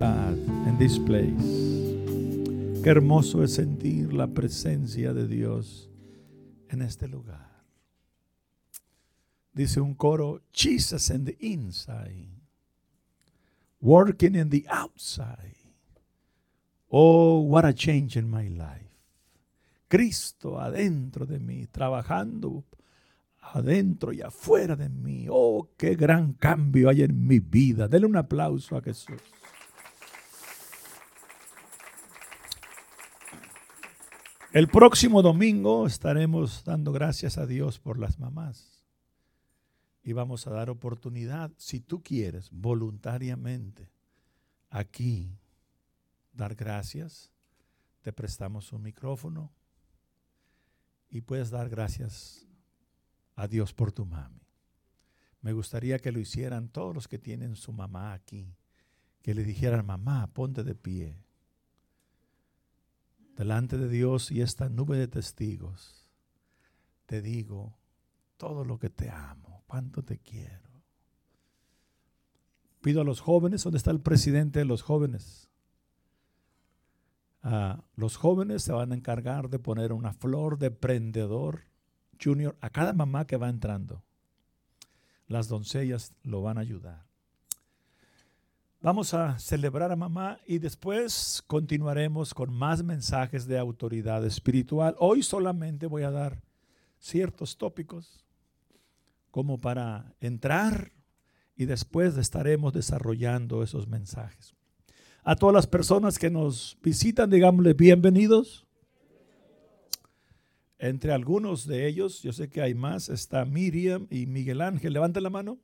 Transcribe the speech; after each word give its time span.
in 0.00 0.76
this 0.78 0.98
place. 0.98 2.82
Qué 2.82 2.90
hermoso 2.90 3.42
es 3.42 3.54
sentir 3.54 4.14
la 4.14 4.26
presencia 4.26 5.12
de 5.12 5.28
Dios 5.28 5.90
en 6.70 6.82
este 6.82 7.08
lugar. 7.08 7.50
Dice 9.52 9.80
un 9.80 9.94
coro, 9.94 10.40
Jesus 10.52 11.10
in 11.10 11.24
the 11.24 11.36
inside, 11.40 12.30
working 13.80 14.34
in 14.34 14.48
the 14.48 14.64
outside. 14.70 15.56
Oh, 16.88 17.40
what 17.40 17.64
a 17.64 17.74
change 17.74 18.16
in 18.16 18.30
my 18.30 18.48
life. 18.48 18.88
Cristo 19.88 20.58
adentro 20.58 21.26
de 21.26 21.38
mí, 21.38 21.66
trabajando 21.66 22.64
adentro 23.52 24.12
y 24.12 24.22
afuera 24.22 24.76
de 24.76 24.88
mí. 24.88 25.26
Oh, 25.28 25.68
qué 25.76 25.94
gran 25.94 26.32
cambio 26.32 26.88
hay 26.88 27.02
en 27.02 27.26
mi 27.26 27.40
vida. 27.40 27.88
Denle 27.88 28.06
un 28.06 28.16
aplauso 28.16 28.76
a 28.76 28.82
Jesús. 28.82 29.20
El 34.52 34.66
próximo 34.66 35.22
domingo 35.22 35.86
estaremos 35.86 36.64
dando 36.64 36.90
gracias 36.90 37.38
a 37.38 37.46
Dios 37.46 37.78
por 37.78 38.00
las 38.00 38.18
mamás. 38.18 38.84
Y 40.02 40.12
vamos 40.12 40.44
a 40.48 40.50
dar 40.50 40.70
oportunidad, 40.70 41.52
si 41.56 41.78
tú 41.78 42.02
quieres, 42.02 42.50
voluntariamente, 42.50 43.92
aquí, 44.68 45.38
dar 46.32 46.56
gracias. 46.56 47.30
Te 48.00 48.12
prestamos 48.12 48.72
un 48.72 48.82
micrófono 48.82 49.52
y 51.10 51.20
puedes 51.20 51.50
dar 51.50 51.68
gracias 51.68 52.44
a 53.36 53.46
Dios 53.46 53.72
por 53.72 53.92
tu 53.92 54.04
mami. 54.04 54.42
Me 55.42 55.52
gustaría 55.52 56.00
que 56.00 56.10
lo 56.10 56.18
hicieran 56.18 56.70
todos 56.70 56.92
los 56.92 57.06
que 57.06 57.20
tienen 57.20 57.54
su 57.54 57.72
mamá 57.72 58.14
aquí, 58.14 58.52
que 59.22 59.32
le 59.32 59.44
dijeran, 59.44 59.86
mamá, 59.86 60.26
ponte 60.32 60.64
de 60.64 60.74
pie 60.74 61.29
delante 63.40 63.78
de 63.78 63.88
Dios 63.88 64.30
y 64.30 64.42
esta 64.42 64.68
nube 64.68 64.98
de 64.98 65.08
testigos. 65.08 66.06
Te 67.06 67.22
digo 67.22 67.74
todo 68.36 68.66
lo 68.66 68.78
que 68.78 68.90
te 68.90 69.08
amo, 69.08 69.64
cuánto 69.66 70.02
te 70.02 70.18
quiero. 70.18 70.68
Pido 72.82 73.00
a 73.00 73.04
los 73.04 73.20
jóvenes, 73.20 73.64
¿dónde 73.64 73.78
está 73.78 73.92
el 73.92 74.02
presidente 74.02 74.58
de 74.58 74.66
los 74.66 74.82
jóvenes? 74.82 75.48
Ah, 77.42 77.82
los 77.96 78.18
jóvenes 78.18 78.62
se 78.62 78.72
van 78.72 78.92
a 78.92 78.94
encargar 78.94 79.48
de 79.48 79.58
poner 79.58 79.94
una 79.94 80.12
flor 80.12 80.58
de 80.58 80.70
prendedor 80.70 81.62
junior 82.22 82.58
a 82.60 82.68
cada 82.68 82.92
mamá 82.92 83.26
que 83.26 83.38
va 83.38 83.48
entrando. 83.48 84.04
Las 85.28 85.48
doncellas 85.48 86.12
lo 86.24 86.42
van 86.42 86.58
a 86.58 86.60
ayudar. 86.60 87.09
Vamos 88.82 89.12
a 89.12 89.38
celebrar 89.38 89.92
a 89.92 89.96
mamá 89.96 90.40
y 90.46 90.56
después 90.56 91.44
continuaremos 91.46 92.32
con 92.32 92.50
más 92.50 92.82
mensajes 92.82 93.46
de 93.46 93.58
autoridad 93.58 94.24
espiritual. 94.24 94.96
Hoy 94.98 95.22
solamente 95.22 95.86
voy 95.86 96.02
a 96.02 96.10
dar 96.10 96.40
ciertos 96.98 97.58
tópicos 97.58 98.24
como 99.30 99.58
para 99.60 100.14
entrar 100.18 100.92
y 101.56 101.66
después 101.66 102.16
estaremos 102.16 102.72
desarrollando 102.72 103.62
esos 103.62 103.86
mensajes. 103.86 104.54
A 105.24 105.36
todas 105.36 105.54
las 105.54 105.66
personas 105.66 106.18
que 106.18 106.30
nos 106.30 106.78
visitan, 106.82 107.28
digámosle 107.28 107.74
bienvenidos. 107.74 108.66
Entre 110.78 111.12
algunos 111.12 111.66
de 111.66 111.86
ellos, 111.86 112.22
yo 112.22 112.32
sé 112.32 112.48
que 112.48 112.62
hay 112.62 112.72
más, 112.72 113.10
está 113.10 113.44
Miriam 113.44 114.06
y 114.08 114.24
Miguel 114.24 114.62
Ángel. 114.62 114.94
Levanten 114.94 115.22
la 115.22 115.28
mano. 115.28 115.58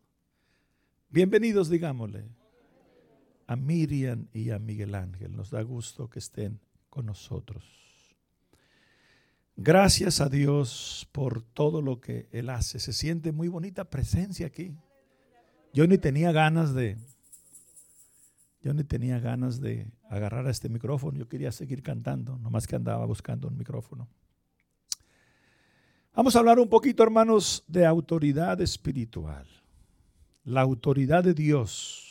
Bienvenidos, 1.09 1.71
digámosle 1.71 2.27
a 3.47 3.57
Miriam 3.57 4.29
y 4.33 4.51
a 4.51 4.59
Miguel 4.59 4.95
Ángel. 4.95 5.37
Nos 5.37 5.51
da 5.51 5.63
gusto 5.63 6.09
que 6.09 6.19
estén 6.19 6.61
con 6.91 7.07
nosotros. 7.07 7.65
Gracias 9.57 10.21
a 10.21 10.29
Dios 10.29 11.09
por 11.13 11.43
todo 11.43 11.81
lo 11.81 12.01
que 12.01 12.29
Él 12.31 12.51
hace. 12.51 12.79
Se 12.79 12.93
siente 12.93 13.33
muy 13.33 13.49
bonita 13.49 13.89
presencia 13.89 14.47
aquí. 14.47 14.75
Yo 15.73 15.87
ni 15.87 15.99
tenía 15.99 16.33
ganas 16.33 16.75
de, 16.75 16.99
yo 18.63 18.75
ni 18.75 18.85
tenía 18.85 19.19
ganas 19.19 19.61
de 19.61 19.91
agarrar 20.11 20.47
a 20.47 20.51
este 20.51 20.69
micrófono. 20.69 21.19
Yo 21.19 21.29
quería 21.29 21.53
seguir 21.53 21.83
cantando, 21.83 22.39
nomás 22.39 22.67
que 22.67 22.77
andaba 22.77 23.07
buscando 23.07 23.49
un 23.49 23.57
micrófono. 23.57 24.09
Vamos 26.15 26.35
a 26.35 26.39
hablar 26.39 26.59
un 26.59 26.69
poquito, 26.69 27.03
hermanos, 27.03 27.63
de 27.67 27.85
autoridad 27.85 28.61
espiritual. 28.61 29.47
La 30.45 30.63
autoridad 30.63 31.25
de 31.25 31.35
Dios 31.35 32.06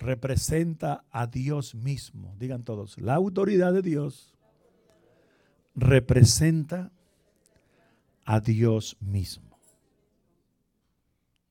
representa 0.00 1.04
a 1.10 1.26
Dios 1.26 1.74
mismo. 1.74 2.34
Digan 2.38 2.64
todos, 2.64 2.98
la 2.98 3.14
autoridad 3.14 3.72
de 3.72 3.82
Dios 3.82 4.34
representa 5.74 6.90
a 8.24 8.40
Dios 8.40 8.96
mismo. 9.00 9.58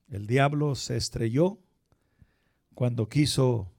El 0.10 0.26
diablo 0.26 0.76
se 0.76 0.98
estrelló 0.98 1.60
cuando 2.74 3.08
quiso 3.08 3.72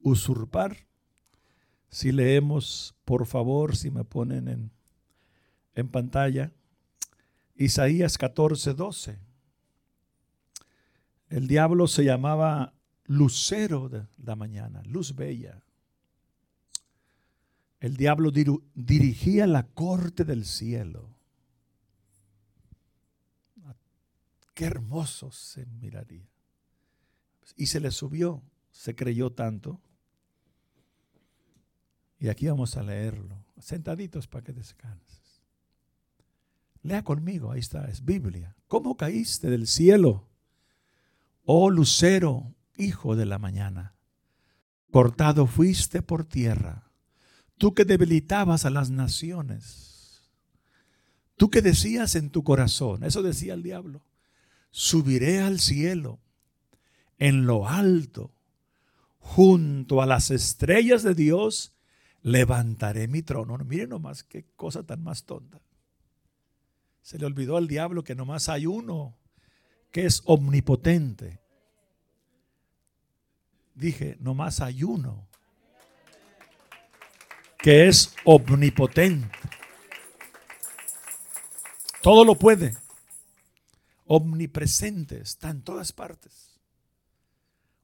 usurpar. 0.00 0.86
Si 1.88 2.12
leemos, 2.12 2.94
por 3.04 3.26
favor, 3.26 3.76
si 3.76 3.90
me 3.90 4.04
ponen 4.04 4.48
en, 4.48 4.70
en 5.74 5.88
pantalla, 5.88 6.52
Isaías 7.56 8.16
14, 8.18 8.74
12. 8.74 9.18
El 11.30 11.48
diablo 11.48 11.88
se 11.88 12.04
llamaba 12.04 12.75
lucero 13.06 13.88
de 13.88 14.06
la 14.18 14.36
mañana, 14.36 14.82
luz 14.84 15.14
bella. 15.14 15.62
El 17.80 17.96
diablo 17.96 18.30
dirigía 18.74 19.46
la 19.46 19.66
corte 19.66 20.24
del 20.24 20.44
cielo. 20.44 21.14
Qué 24.54 24.64
hermoso 24.64 25.30
se 25.30 25.66
miraría. 25.66 26.26
Y 27.56 27.66
se 27.66 27.78
le 27.78 27.90
subió, 27.90 28.42
se 28.72 28.94
creyó 28.94 29.30
tanto. 29.30 29.80
Y 32.18 32.28
aquí 32.28 32.46
vamos 32.48 32.76
a 32.76 32.82
leerlo, 32.82 33.44
sentaditos 33.58 34.26
para 34.26 34.44
que 34.44 34.52
descanses. 34.52 35.42
Lea 36.82 37.02
conmigo, 37.04 37.52
ahí 37.52 37.60
está, 37.60 37.86
es 37.88 38.02
Biblia. 38.04 38.56
¿Cómo 38.68 38.96
caíste 38.96 39.50
del 39.50 39.66
cielo, 39.66 40.26
oh 41.44 41.68
lucero 41.68 42.55
hijo 42.78 43.16
de 43.16 43.26
la 43.26 43.38
mañana. 43.38 43.94
Cortado 44.90 45.46
fuiste 45.46 46.02
por 46.02 46.24
tierra, 46.24 46.90
tú 47.58 47.74
que 47.74 47.84
debilitabas 47.84 48.64
a 48.64 48.70
las 48.70 48.90
naciones, 48.90 50.30
tú 51.36 51.50
que 51.50 51.60
decías 51.60 52.14
en 52.14 52.30
tu 52.30 52.44
corazón, 52.44 53.04
eso 53.04 53.22
decía 53.22 53.54
el 53.54 53.62
diablo, 53.62 54.02
subiré 54.70 55.40
al 55.40 55.60
cielo, 55.60 56.20
en 57.18 57.46
lo 57.46 57.68
alto, 57.68 58.32
junto 59.18 60.02
a 60.02 60.06
las 60.06 60.30
estrellas 60.30 61.02
de 61.02 61.14
Dios, 61.14 61.72
levantaré 62.22 63.08
mi 63.08 63.22
trono. 63.22 63.56
Miren 63.58 63.90
nomás 63.90 64.22
qué 64.22 64.46
cosa 64.56 64.82
tan 64.84 65.02
más 65.02 65.24
tonta. 65.24 65.60
Se 67.02 67.18
le 67.18 67.26
olvidó 67.26 67.56
al 67.56 67.68
diablo 67.68 68.04
que 68.04 68.14
nomás 68.14 68.48
hay 68.48 68.66
uno 68.66 69.16
que 69.90 70.06
es 70.06 70.22
omnipotente, 70.26 71.40
dije, 73.76 74.16
nomás 74.18 74.60
hay 74.60 74.82
uno 74.82 75.28
que 77.58 77.88
es 77.88 78.14
omnipotente. 78.24 79.30
Todo 82.02 82.24
lo 82.24 82.36
puede. 82.36 82.76
Omnipresente, 84.06 85.20
está 85.20 85.50
en 85.50 85.62
todas 85.62 85.92
partes. 85.92 86.58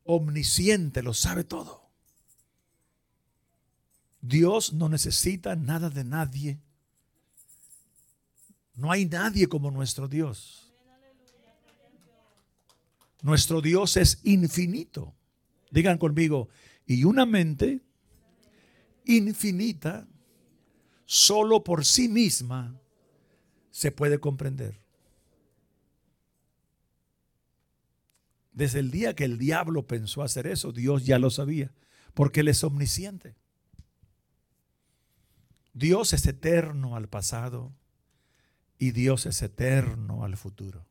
Omnisciente, 0.04 1.03
lo 1.03 1.14
sabe 1.14 1.44
todo. 1.44 1.82
Dios 4.21 4.72
no 4.72 4.89
necesita 4.89 5.56
nada 5.56 5.91
de 5.91 6.04
nadie. 6.04 6.60
No 8.74 8.91
hay 8.91 9.06
nadie 9.06 9.48
como 9.48 9.71
nuestro 9.71 10.06
Dios. 10.06 10.72
Nuestro 13.21 13.60
Dios 13.60 13.97
es 13.97 14.21
infinito. 14.22 15.12
Digan 15.72 15.97
conmigo, 15.97 16.51
y 16.86 17.04
una 17.04 17.24
mente 17.24 17.80
infinita 19.07 20.07
solo 21.07 21.65
por 21.65 21.86
sí 21.86 22.09
misma 22.09 22.78
se 23.71 23.91
puede 23.91 24.21
comprender. 24.21 24.78
Desde 28.53 28.80
el 28.80 28.91
día 28.91 29.15
que 29.15 29.24
el 29.24 29.39
diablo 29.39 29.86
pensó 29.86 30.22
hacer 30.22 30.47
eso, 30.47 30.72
Dios 30.72 31.07
ya 31.07 31.19
lo 31.19 31.30
sabía, 31.30 31.72
porque 32.13 32.41
Él 32.41 32.48
es 32.48 32.63
omnisciente. 32.63 33.34
Dios 35.72 36.13
es 36.13 36.27
eterno 36.27 36.97
al 36.97 37.09
pasado 37.09 37.72
y 38.78 38.91
Dios 38.91 39.25
es 39.25 39.41
eterno 39.41 40.22
al 40.22 40.36
futuro. 40.36 40.86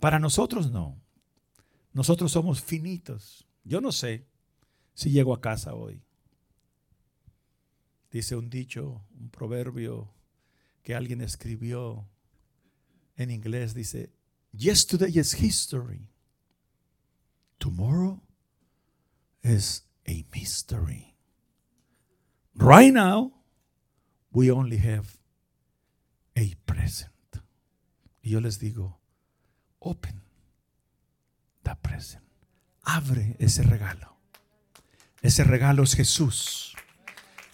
Para 0.00 0.18
nosotros 0.18 0.70
no. 0.70 0.98
Nosotros 1.92 2.32
somos 2.32 2.60
finitos. 2.60 3.46
Yo 3.64 3.80
no 3.80 3.92
sé 3.92 4.26
si 4.94 5.10
llego 5.10 5.34
a 5.34 5.40
casa 5.40 5.74
hoy. 5.74 6.02
Dice 8.10 8.36
un 8.36 8.50
dicho, 8.50 9.04
un 9.18 9.30
proverbio 9.30 10.12
que 10.82 10.94
alguien 10.94 11.20
escribió 11.20 12.08
en 13.16 13.30
inglés, 13.30 13.74
dice, 13.74 14.12
Yesterday 14.52 15.18
is 15.18 15.34
history. 15.34 16.08
Tomorrow 17.58 18.22
is 19.42 19.84
a 20.08 20.24
mystery. 20.34 21.14
Right 22.54 22.92
now, 22.92 23.32
we 24.32 24.50
only 24.50 24.78
have 24.78 25.18
a 26.36 26.54
present. 26.66 27.10
Y 28.22 28.30
yo 28.30 28.40
les 28.40 28.58
digo, 28.58 28.98
open 29.78 30.22
Abre 32.82 33.36
ese 33.38 33.62
regalo. 33.62 34.16
Ese 35.22 35.44
regalo 35.44 35.82
es 35.82 35.94
Jesús. 35.94 36.74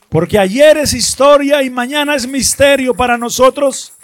Porque 0.08 0.38
ayer 0.38 0.76
es 0.78 0.94
historia 0.94 1.62
y 1.62 1.70
mañana 1.70 2.14
es 2.14 2.26
misterio 2.26 2.94
para 2.94 3.18
nosotros. 3.18 3.95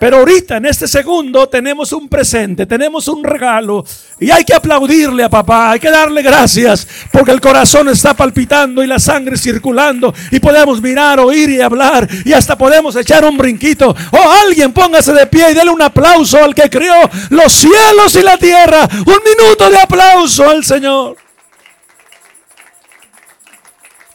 Pero 0.00 0.16
ahorita, 0.16 0.56
en 0.56 0.64
este 0.64 0.88
segundo, 0.88 1.46
tenemos 1.46 1.92
un 1.92 2.08
presente, 2.08 2.64
tenemos 2.64 3.06
un 3.06 3.22
regalo. 3.22 3.84
Y 4.18 4.30
hay 4.30 4.44
que 4.44 4.54
aplaudirle 4.54 5.24
a 5.24 5.28
papá, 5.28 5.72
hay 5.72 5.78
que 5.78 5.90
darle 5.90 6.22
gracias, 6.22 6.88
porque 7.12 7.32
el 7.32 7.40
corazón 7.42 7.86
está 7.90 8.14
palpitando 8.14 8.82
y 8.82 8.86
la 8.86 8.98
sangre 8.98 9.36
circulando. 9.36 10.14
Y 10.30 10.40
podemos 10.40 10.80
mirar, 10.80 11.20
oír 11.20 11.50
y 11.50 11.60
hablar. 11.60 12.08
Y 12.24 12.32
hasta 12.32 12.56
podemos 12.56 12.96
echar 12.96 13.26
un 13.26 13.36
brinquito. 13.36 13.94
Oh, 14.12 14.34
alguien 14.46 14.72
póngase 14.72 15.12
de 15.12 15.26
pie 15.26 15.50
y 15.50 15.54
déle 15.54 15.70
un 15.70 15.82
aplauso 15.82 16.42
al 16.42 16.54
que 16.54 16.70
crió 16.70 16.94
los 17.28 17.52
cielos 17.52 18.14
y 18.14 18.22
la 18.22 18.38
tierra. 18.38 18.88
Un 19.00 19.18
minuto 19.22 19.68
de 19.68 19.80
aplauso 19.80 20.48
al 20.48 20.64
Señor. 20.64 21.18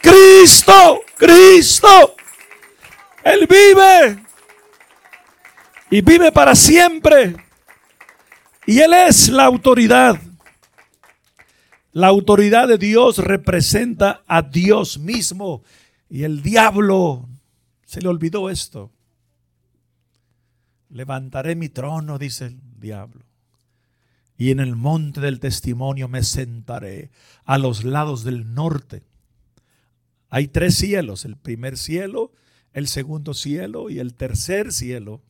Cristo, 0.01 1.01
Cristo. 1.15 2.15
Él 3.23 3.45
vive 3.47 4.24
y 5.89 6.01
vive 6.01 6.31
para 6.31 6.55
siempre. 6.55 7.35
Y 8.65 8.79
Él 8.79 8.93
es 8.93 9.29
la 9.29 9.45
autoridad. 9.45 10.19
La 11.91 12.07
autoridad 12.07 12.67
de 12.67 12.77
Dios 12.77 13.19
representa 13.19 14.23
a 14.27 14.41
Dios 14.41 14.97
mismo. 14.97 15.63
Y 16.09 16.23
el 16.23 16.41
diablo 16.41 17.29
se 17.85 18.01
le 18.01 18.09
olvidó 18.09 18.49
esto. 18.49 18.91
Levantaré 20.89 21.55
mi 21.55 21.69
trono, 21.69 22.17
dice 22.17 22.45
el 22.47 22.59
diablo. 22.79 23.23
Y 24.37 24.51
en 24.51 24.59
el 24.59 24.75
monte 24.75 25.21
del 25.21 25.39
testimonio 25.39 26.07
me 26.07 26.23
sentaré 26.23 27.11
a 27.45 27.57
los 27.57 27.83
lados 27.83 28.23
del 28.23 28.53
norte. 28.53 29.03
Hay 30.29 30.47
tres 30.47 30.75
cielos, 30.75 31.23
el 31.23 31.37
primer 31.37 31.77
cielo, 31.77 32.33
el 32.73 32.87
segundo 32.87 33.33
cielo 33.33 33.89
y 33.89 33.99
el 33.99 34.15
tercer 34.15 34.73
cielo 34.73 35.21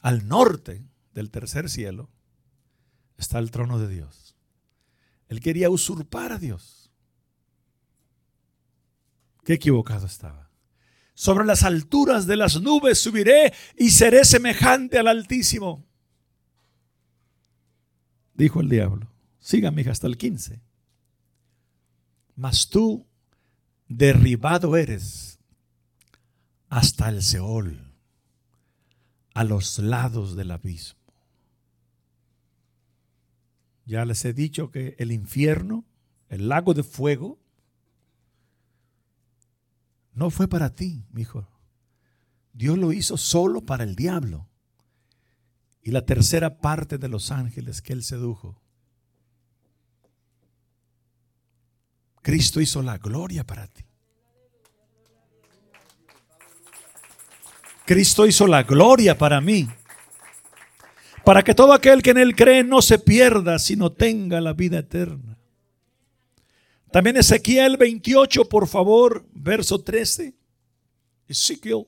al 0.00 0.28
norte 0.28 0.84
del 1.12 1.30
tercer 1.30 1.68
cielo, 1.68 2.10
está 3.16 3.38
el 3.38 3.50
trono 3.50 3.78
de 3.78 3.88
Dios. 3.88 4.36
Él 5.28 5.40
quería 5.40 5.70
usurpar 5.70 6.32
a 6.32 6.38
Dios. 6.38 6.90
Qué 9.44 9.54
equivocado 9.54 10.06
estaba. 10.06 10.50
Sobre 11.14 11.44
las 11.44 11.64
alturas 11.64 12.26
de 12.26 12.36
las 12.36 12.60
nubes 12.60 12.98
subiré 12.98 13.52
y 13.76 13.90
seré 13.90 14.24
semejante 14.24 14.98
al 14.98 15.08
Altísimo. 15.08 15.84
Dijo 18.34 18.60
el 18.60 18.68
diablo. 18.68 19.10
Sígame 19.40 19.82
hasta 19.90 20.06
el 20.06 20.16
15. 20.16 20.60
Mas 22.36 22.68
tú 22.68 23.06
derribado 23.88 24.76
eres 24.76 25.38
hasta 26.68 27.08
el 27.08 27.22
Seol 27.22 27.87
a 29.38 29.44
los 29.44 29.78
lados 29.78 30.34
del 30.34 30.50
abismo. 30.50 30.98
Ya 33.86 34.04
les 34.04 34.24
he 34.24 34.32
dicho 34.32 34.72
que 34.72 34.96
el 34.98 35.12
infierno, 35.12 35.84
el 36.28 36.48
lago 36.48 36.74
de 36.74 36.82
fuego, 36.82 37.38
no 40.12 40.30
fue 40.30 40.48
para 40.48 40.74
ti, 40.74 41.06
mi 41.12 41.22
hijo. 41.22 41.46
Dios 42.52 42.78
lo 42.78 42.92
hizo 42.92 43.16
solo 43.16 43.64
para 43.64 43.84
el 43.84 43.94
diablo 43.94 44.48
y 45.82 45.92
la 45.92 46.04
tercera 46.04 46.58
parte 46.58 46.98
de 46.98 47.06
los 47.06 47.30
ángeles 47.30 47.80
que 47.80 47.92
él 47.92 48.02
sedujo. 48.02 48.60
Cristo 52.22 52.60
hizo 52.60 52.82
la 52.82 52.98
gloria 52.98 53.46
para 53.46 53.68
ti. 53.68 53.87
Cristo 57.88 58.26
hizo 58.26 58.46
la 58.46 58.64
gloria 58.64 59.16
para 59.16 59.40
mí, 59.40 59.66
para 61.24 61.42
que 61.42 61.54
todo 61.54 61.72
aquel 61.72 62.02
que 62.02 62.10
en 62.10 62.18
Él 62.18 62.36
cree 62.36 62.62
no 62.62 62.82
se 62.82 62.98
pierda, 62.98 63.58
sino 63.58 63.92
tenga 63.92 64.42
la 64.42 64.52
vida 64.52 64.80
eterna. 64.80 65.38
También 66.92 67.16
Ezequiel 67.16 67.78
28, 67.78 68.46
por 68.46 68.68
favor, 68.68 69.24
verso 69.32 69.80
13. 69.80 70.34
Ezequiel, 71.28 71.86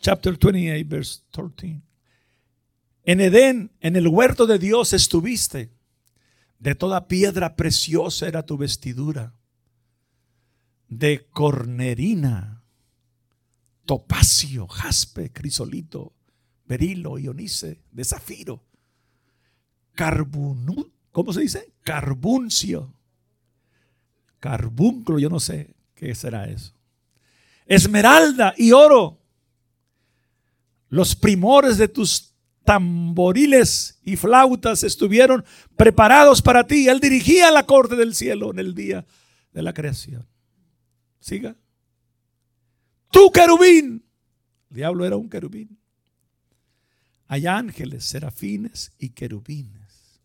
chapter 0.00 0.38
28, 0.38 0.88
verse 0.88 1.20
13. 1.30 1.82
En 3.04 3.20
Edén, 3.20 3.70
en 3.80 3.94
el 3.94 4.08
huerto 4.08 4.46
de 4.46 4.58
Dios 4.58 4.94
estuviste. 4.94 5.70
De 6.58 6.74
toda 6.74 7.08
piedra 7.08 7.56
preciosa 7.56 8.26
era 8.26 8.46
tu 8.46 8.56
vestidura. 8.56 9.34
De 10.88 11.26
cornerina 11.30 12.57
topacio, 13.88 14.66
jaspe, 14.66 15.32
crisolito, 15.32 16.12
berilo, 16.66 17.18
ionice, 17.18 17.80
de 17.90 18.04
zafiro, 18.04 18.62
carbunú, 19.94 20.92
¿cómo 21.10 21.32
se 21.32 21.40
dice? 21.40 21.72
Carbuncio, 21.82 22.92
carbunclo, 24.40 25.18
yo 25.18 25.30
no 25.30 25.40
sé 25.40 25.74
qué 25.94 26.14
será 26.14 26.46
eso. 26.50 26.74
Esmeralda 27.64 28.52
y 28.58 28.72
oro, 28.72 29.22
los 30.90 31.16
primores 31.16 31.78
de 31.78 31.88
tus 31.88 32.34
tamboriles 32.66 34.00
y 34.02 34.16
flautas 34.16 34.82
estuvieron 34.84 35.46
preparados 35.76 36.42
para 36.42 36.66
ti. 36.66 36.88
Él 36.88 37.00
dirigía 37.00 37.50
la 37.50 37.64
corte 37.64 37.96
del 37.96 38.14
cielo 38.14 38.50
en 38.50 38.58
el 38.58 38.74
día 38.74 39.06
de 39.54 39.62
la 39.62 39.72
creación. 39.72 40.28
Siga. 41.20 41.56
Tu 43.10 43.30
querubín. 43.32 44.04
El 44.70 44.76
diablo 44.76 45.04
era 45.04 45.16
un 45.16 45.28
querubín. 45.28 45.78
Hay 47.26 47.46
ángeles, 47.46 48.04
serafines 48.04 48.92
y 48.98 49.10
querubines. 49.10 50.20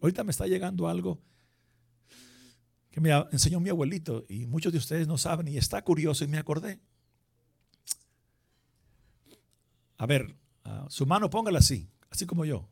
Ahorita 0.00 0.24
me 0.24 0.30
está 0.30 0.46
llegando 0.46 0.88
algo 0.88 1.20
que 2.90 3.00
me 3.00 3.10
enseñó 3.32 3.58
mi 3.58 3.70
abuelito 3.70 4.24
y 4.28 4.46
muchos 4.46 4.72
de 4.72 4.78
ustedes 4.78 5.08
no 5.08 5.16
saben 5.16 5.48
y 5.48 5.56
está 5.56 5.82
curioso 5.82 6.24
y 6.24 6.28
me 6.28 6.38
acordé. 6.38 6.78
A 9.96 10.06
ver, 10.06 10.36
su 10.88 11.06
mano 11.06 11.30
póngala 11.30 11.60
así, 11.60 11.88
así 12.10 12.26
como 12.26 12.44
yo. 12.44 12.68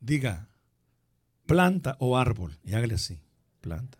Diga, 0.00 0.48
planta 1.46 1.96
o 2.00 2.18
árbol 2.18 2.58
y 2.62 2.74
hágale 2.74 2.94
así, 2.94 3.22
planta. 3.60 3.98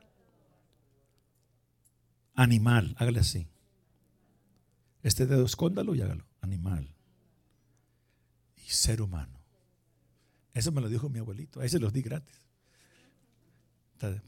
Animal, 2.34 2.94
hágale 2.98 3.20
así. 3.20 3.48
Este 5.02 5.26
dedo 5.26 5.44
escóndalo 5.44 5.94
y 5.94 6.02
hágalo. 6.02 6.26
Animal. 6.40 6.94
Y 8.56 8.70
ser 8.70 9.02
humano. 9.02 9.40
Eso 10.52 10.72
me 10.72 10.80
lo 10.80 10.88
dijo 10.88 11.08
mi 11.08 11.18
abuelito. 11.18 11.60
Ahí 11.60 11.68
se 11.68 11.78
los 11.78 11.92
di 11.92 12.02
gratis. 12.02 12.44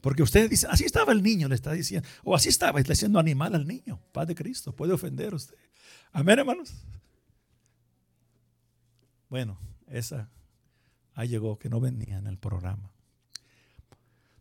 Porque 0.01 0.23
usted 0.23 0.49
dice, 0.49 0.67
así 0.69 0.85
estaba 0.85 1.11
el 1.11 1.21
niño, 1.21 1.47
le 1.47 1.55
está 1.55 1.71
diciendo. 1.71 2.07
O 2.23 2.35
así 2.35 2.49
estaba, 2.49 2.79
está 2.79 2.93
diciendo 2.93 3.19
animal 3.19 3.53
al 3.55 3.67
niño. 3.67 4.01
Paz 4.11 4.27
de 4.27 4.35
Cristo. 4.35 4.75
Puede 4.75 4.93
ofender 4.93 5.33
usted. 5.33 5.55
Amén, 6.11 6.39
hermanos. 6.39 6.73
Bueno, 9.29 9.59
esa 9.87 10.29
ahí 11.13 11.27
llegó, 11.27 11.57
que 11.57 11.69
no 11.69 11.79
venía 11.79 12.17
en 12.17 12.27
el 12.27 12.37
programa. 12.37 12.91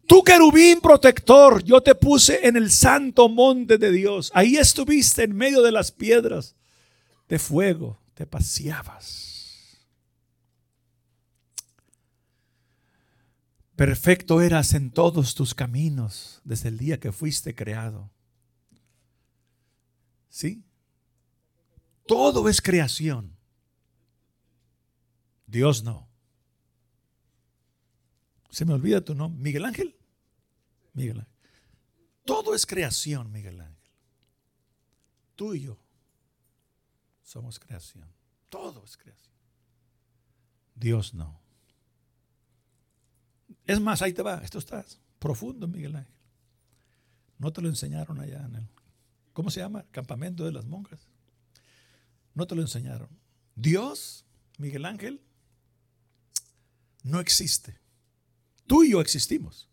Tu 0.07 0.23
querubín 0.23 0.81
protector, 0.81 1.65
yo 1.65 1.83
te 1.83 1.95
puse 1.95 2.47
en 2.47 2.57
el 2.57 2.71
santo 2.71 3.29
monte 3.29 3.77
de 3.77 3.91
Dios. 3.91 4.31
Ahí 4.35 4.57
estuviste 4.57 5.25
en 5.25 5.35
medio 5.35 5.63
de 5.63 5.73
las 5.73 5.91
piedras 5.91 6.55
de 7.29 7.39
fuego, 7.39 8.01
te 8.15 8.25
paseabas. 8.27 9.27
Perfecto 13.75 14.41
eras 14.41 14.73
en 14.75 14.91
todos 14.91 15.35
tus 15.35 15.55
caminos 15.55 16.41
desde 16.45 16.69
el 16.69 16.79
día 16.79 16.99
que 16.99 17.13
fuiste 17.13 17.55
creado. 17.55 18.11
¿Sí? 20.31 20.65
Todo 22.07 22.49
es 22.49 22.63
creación. 22.63 23.37
Dios 25.47 25.83
no. 25.83 26.09
Se 28.51 28.65
me 28.65 28.73
olvida 28.73 29.03
tu 29.03 29.15
nombre. 29.15 29.43
Miguel 29.43 29.65
Ángel. 29.65 29.96
Miguel 30.97 31.21
Ángel. 31.21 31.35
Todo 32.25 32.55
es 32.55 32.67
creación, 32.67 33.31
Miguel 33.31 33.61
Ángel. 33.61 33.77
Tú 35.37 35.55
y 35.55 35.61
yo 35.61 35.79
somos 37.23 37.61
creación. 37.61 38.09
Todo 38.49 38.83
es 38.85 38.97
creación. 38.97 39.35
Dios 40.75 41.15
no. 41.15 41.41
Es 43.67 43.79
más, 43.81 44.01
ahí 44.03 44.13
te 44.13 44.23
va. 44.23 44.37
Esto 44.39 44.59
está 44.59 44.85
profundo, 45.19 45.69
Miguel 45.69 45.97
Ángel. 45.97 46.15
No 47.39 47.53
te 47.53 47.61
lo 47.61 47.69
enseñaron 47.69 48.19
allá 48.19 48.45
en 48.47 48.57
el, 48.57 48.69
¿cómo 49.35 49.51
se 49.51 49.61
llama? 49.61 49.85
Campamento 49.91 50.45
de 50.45 50.53
las 50.53 50.65
monjas. 50.65 51.07
No 52.35 52.47
te 52.47 52.55
lo 52.55 52.63
enseñaron. 52.63 53.09
Dios, 53.55 54.25
Miguel 54.57 54.87
Ángel, 54.87 55.21
no 57.03 57.21
existe. 57.21 57.79
Tú 58.67 58.83
y 58.83 58.93
yo 58.93 59.01
existimos. 59.03 59.69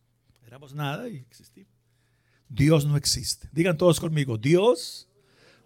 Nada 0.73 1.09
y 1.09 1.17
existimos. 1.17 1.73
Dios 2.47 2.85
no 2.85 2.95
existe. 2.95 3.49
Digan 3.51 3.77
todos 3.77 3.99
conmigo, 3.99 4.37
Dios 4.37 5.09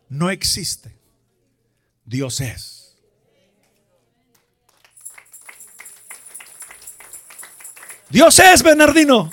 no 0.10 0.30
existe. 0.30 0.98
Dios 2.06 2.40
es. 2.40 2.98
Dios 8.10 8.40
es, 8.40 8.64
Bernardino. 8.64 9.30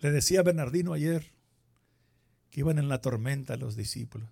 Le 0.00 0.10
decía 0.10 0.42
Bernardino 0.42 0.92
ayer 0.92 1.32
que 2.50 2.60
iban 2.60 2.78
en 2.78 2.90
la 2.90 3.00
tormenta 3.00 3.56
los 3.56 3.74
discípulos. 3.74 4.28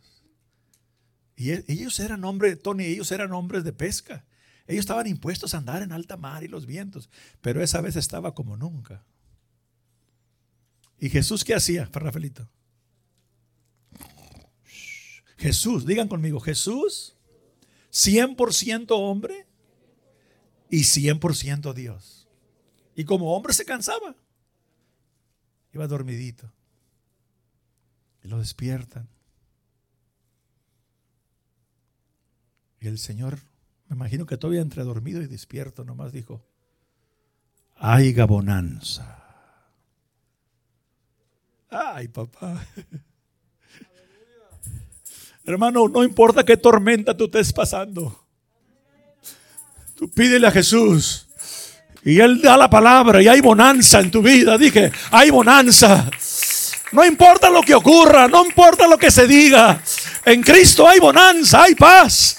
Y 1.34 1.52
e, 1.52 1.64
ellos 1.68 1.98
eran 2.00 2.24
hombres, 2.24 2.62
Tony, 2.62 2.84
ellos 2.84 3.10
eran 3.12 3.32
hombres 3.32 3.64
de 3.64 3.72
pesca. 3.72 4.25
Ellos 4.66 4.80
estaban 4.80 5.06
impuestos 5.06 5.54
a 5.54 5.58
andar 5.58 5.82
en 5.82 5.92
alta 5.92 6.16
mar 6.16 6.42
y 6.42 6.48
los 6.48 6.66
vientos, 6.66 7.08
pero 7.40 7.62
esa 7.62 7.80
vez 7.80 7.96
estaba 7.96 8.34
como 8.34 8.56
nunca. 8.56 9.04
¿Y 10.98 11.08
Jesús 11.10 11.44
qué 11.44 11.54
hacía, 11.54 11.88
Rafaelito? 11.92 12.48
Jesús, 15.36 15.84
digan 15.84 16.08
conmigo, 16.08 16.40
Jesús, 16.40 17.14
100% 17.92 18.86
hombre 18.90 19.46
y 20.70 20.80
100% 20.80 21.74
Dios. 21.74 22.26
Y 22.94 23.04
como 23.04 23.36
hombre 23.36 23.52
se 23.52 23.64
cansaba, 23.64 24.16
iba 25.72 25.86
dormidito. 25.86 26.50
Y 28.24 28.28
lo 28.28 28.38
despiertan. 28.38 29.08
Y 32.80 32.88
el 32.88 32.98
Señor, 32.98 33.38
me 33.88 33.96
imagino 33.96 34.26
que 34.26 34.36
todavía 34.36 34.60
entre 34.60 34.84
dormido 34.84 35.22
y 35.22 35.26
despierto, 35.26 35.84
nomás 35.84 36.12
dijo, 36.12 36.44
hay 37.76 38.12
gabonanza. 38.12 39.22
Ay, 41.70 42.08
papá. 42.08 42.66
Hermano, 45.44 45.88
no 45.88 46.02
importa 46.02 46.44
qué 46.44 46.56
tormenta 46.56 47.16
tú 47.16 47.26
estés 47.26 47.52
pasando. 47.52 48.20
Tú 49.94 50.10
pídele 50.10 50.46
a 50.46 50.50
Jesús. 50.50 51.28
Y 52.04 52.20
Él 52.20 52.40
da 52.40 52.56
la 52.56 52.70
palabra 52.70 53.22
y 53.22 53.28
hay 53.28 53.40
bonanza 53.40 54.00
en 54.00 54.10
tu 54.10 54.22
vida. 54.22 54.58
Dije, 54.58 54.90
hay 55.10 55.30
bonanza. 55.30 56.10
No 56.92 57.04
importa 57.04 57.50
lo 57.50 57.62
que 57.62 57.74
ocurra, 57.74 58.28
no 58.28 58.44
importa 58.44 58.86
lo 58.86 58.96
que 58.96 59.10
se 59.10 59.26
diga. 59.26 59.82
En 60.24 60.42
Cristo 60.42 60.88
hay 60.88 60.98
bonanza, 60.98 61.64
hay 61.64 61.74
paz. 61.74 62.36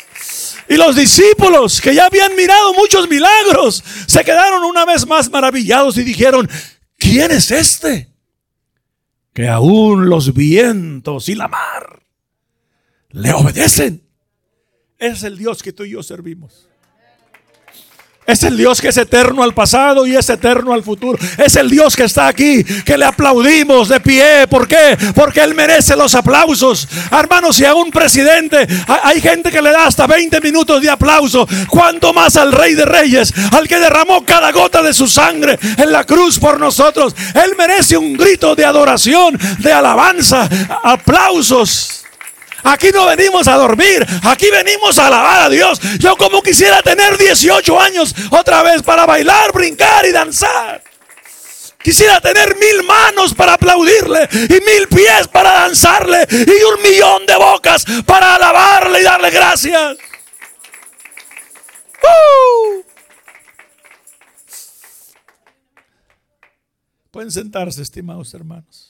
Y 0.70 0.76
los 0.76 0.96
discípulos 0.96 1.80
que 1.80 1.96
ya 1.96 2.06
habían 2.08 2.36
mirado 2.36 2.74
muchos 2.74 3.10
milagros, 3.10 3.84
se 4.06 4.24
quedaron 4.24 4.64
una 4.64 4.86
vez 4.86 5.08
más 5.08 5.30
maravillados 5.30 5.98
y 5.98 6.04
dijeron, 6.04 6.50
¿quién 6.98 7.32
es 7.32 7.52
este? 7.52 8.14
Que 9.34 9.48
aún 9.48 10.10
los 10.10 10.34
vientos 10.34 11.30
y 11.30 11.36
la 11.36 11.48
mar 11.48 12.04
le 13.12 13.34
obedecen. 13.34 14.04
Es 14.98 15.24
el 15.24 15.38
Dios 15.38 15.64
que 15.64 15.72
tú 15.72 15.84
y 15.84 15.92
yo 15.92 16.04
servimos. 16.04 16.68
Es 18.28 18.44
el 18.44 18.58
Dios 18.58 18.82
que 18.82 18.90
es 18.90 18.98
eterno 18.98 19.42
al 19.42 19.54
pasado 19.54 20.06
y 20.06 20.14
es 20.14 20.30
eterno 20.30 20.74
al 20.74 20.84
futuro. 20.84 21.18
Es 21.38 21.56
el 21.56 21.70
Dios 21.70 21.96
que 21.96 22.04
está 22.04 22.28
aquí, 22.28 22.62
que 22.62 22.98
le 22.98 23.06
aplaudimos 23.06 23.88
de 23.88 24.02
pie. 24.02 24.46
¿Por 24.50 24.68
qué? 24.68 24.98
Porque 25.16 25.40
Él 25.40 25.56
merece 25.56 25.96
los 25.96 26.14
aplausos. 26.14 26.90
Hermanos, 27.10 27.56
si 27.56 27.64
a 27.64 27.74
un 27.74 27.90
presidente 27.90 28.68
hay 29.02 29.22
gente 29.22 29.50
que 29.50 29.62
le 29.62 29.72
da 29.72 29.86
hasta 29.86 30.08
20 30.08 30.42
minutos 30.42 30.82
de 30.82 30.90
aplauso, 30.90 31.48
¿cuánto 31.70 32.12
más 32.12 32.36
al 32.36 32.52
Rey 32.52 32.74
de 32.74 32.84
Reyes, 32.84 33.34
al 33.54 33.66
que 33.66 33.80
derramó 33.80 34.26
cada 34.26 34.52
gota 34.52 34.82
de 34.82 34.94
su 34.94 35.08
sangre 35.08 35.58
en 35.78 35.90
la 35.90 36.04
cruz 36.04 36.38
por 36.38 36.60
nosotros? 36.60 37.16
Él 37.34 37.54
merece 37.58 37.96
un 37.96 38.18
grito 38.18 38.56
de 38.56 38.66
adoración, 38.66 39.40
de 39.60 39.72
alabanza, 39.72 40.50
aplausos. 40.84 41.97
Aquí 42.68 42.90
no 42.94 43.06
venimos 43.06 43.48
a 43.48 43.56
dormir, 43.56 44.06
aquí 44.24 44.50
venimos 44.52 45.00
a 45.00 45.08
alabar 45.08 45.44
a 45.44 45.50
Dios. 45.50 45.80
Yo 46.00 46.18
como 46.18 46.44
quisiera 46.44 46.82
tener 46.82 47.18
18 47.18 47.80
años 47.80 48.14
otra 48.30 48.62
vez 48.62 48.84
para 48.84 49.06
bailar, 49.06 49.54
brincar 49.54 50.06
y 50.06 50.12
danzar. 50.12 50.84
Quisiera 51.82 52.20
tener 52.20 52.58
mil 52.58 52.84
manos 52.86 53.34
para 53.34 53.54
aplaudirle 53.54 54.28
y 54.34 54.60
mil 54.66 54.90
pies 54.90 55.30
para 55.32 55.52
danzarle 55.52 56.28
y 56.30 56.64
un 56.64 56.82
millón 56.84 57.26
de 57.26 57.38
bocas 57.38 57.86
para 58.06 58.36
alabarle 58.36 59.00
y 59.00 59.04
darle 59.04 59.30
gracias. 59.30 59.98
¡Uh! 62.04 62.84
Pueden 67.12 67.32
sentarse, 67.32 67.82
estimados 67.82 68.34
hermanos. 68.34 68.87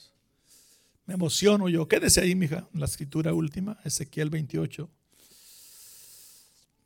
Me 1.08 1.14
emociono 1.14 1.70
yo. 1.70 1.88
Quédese 1.88 2.20
ahí, 2.20 2.34
mija, 2.34 2.68
la 2.74 2.84
escritura 2.84 3.32
última, 3.32 3.78
Ezequiel 3.82 4.28
28. 4.28 4.90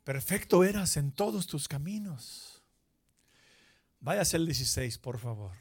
Perfecto 0.05 0.63
eras 0.63 0.95
en 0.95 1.11
todos 1.11 1.45
tus 1.45 1.67
caminos. 1.67 2.61
Váyase 3.99 4.37
el 4.37 4.45
16, 4.45 4.97
por 4.99 5.19
favor. 5.19 5.51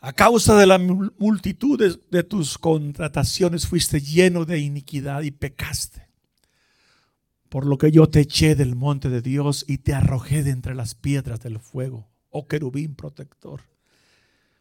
A 0.00 0.12
causa 0.12 0.56
de 0.56 0.66
la 0.66 0.76
multitud 0.76 2.00
de, 2.10 2.24
tus 2.24 2.58
contrataciones 2.58 3.68
fuiste 3.68 4.00
lleno 4.00 4.44
de 4.44 4.58
iniquidad 4.58 5.22
y 5.22 5.30
pecaste. 5.30 6.08
Por 7.48 7.64
lo 7.64 7.78
que 7.78 7.92
yo 7.92 8.08
te 8.08 8.22
eché 8.22 8.56
del 8.56 8.74
monte 8.74 9.08
de 9.08 9.22
Dios 9.22 9.64
y 9.68 9.78
te 9.78 9.94
arrojé 9.94 10.42
de 10.42 10.50
entre 10.50 10.74
las 10.74 10.96
piedras 10.96 11.38
del 11.38 11.60
fuego, 11.60 12.08
oh 12.30 12.48
querubín 12.48 12.96
protector. 12.96 13.60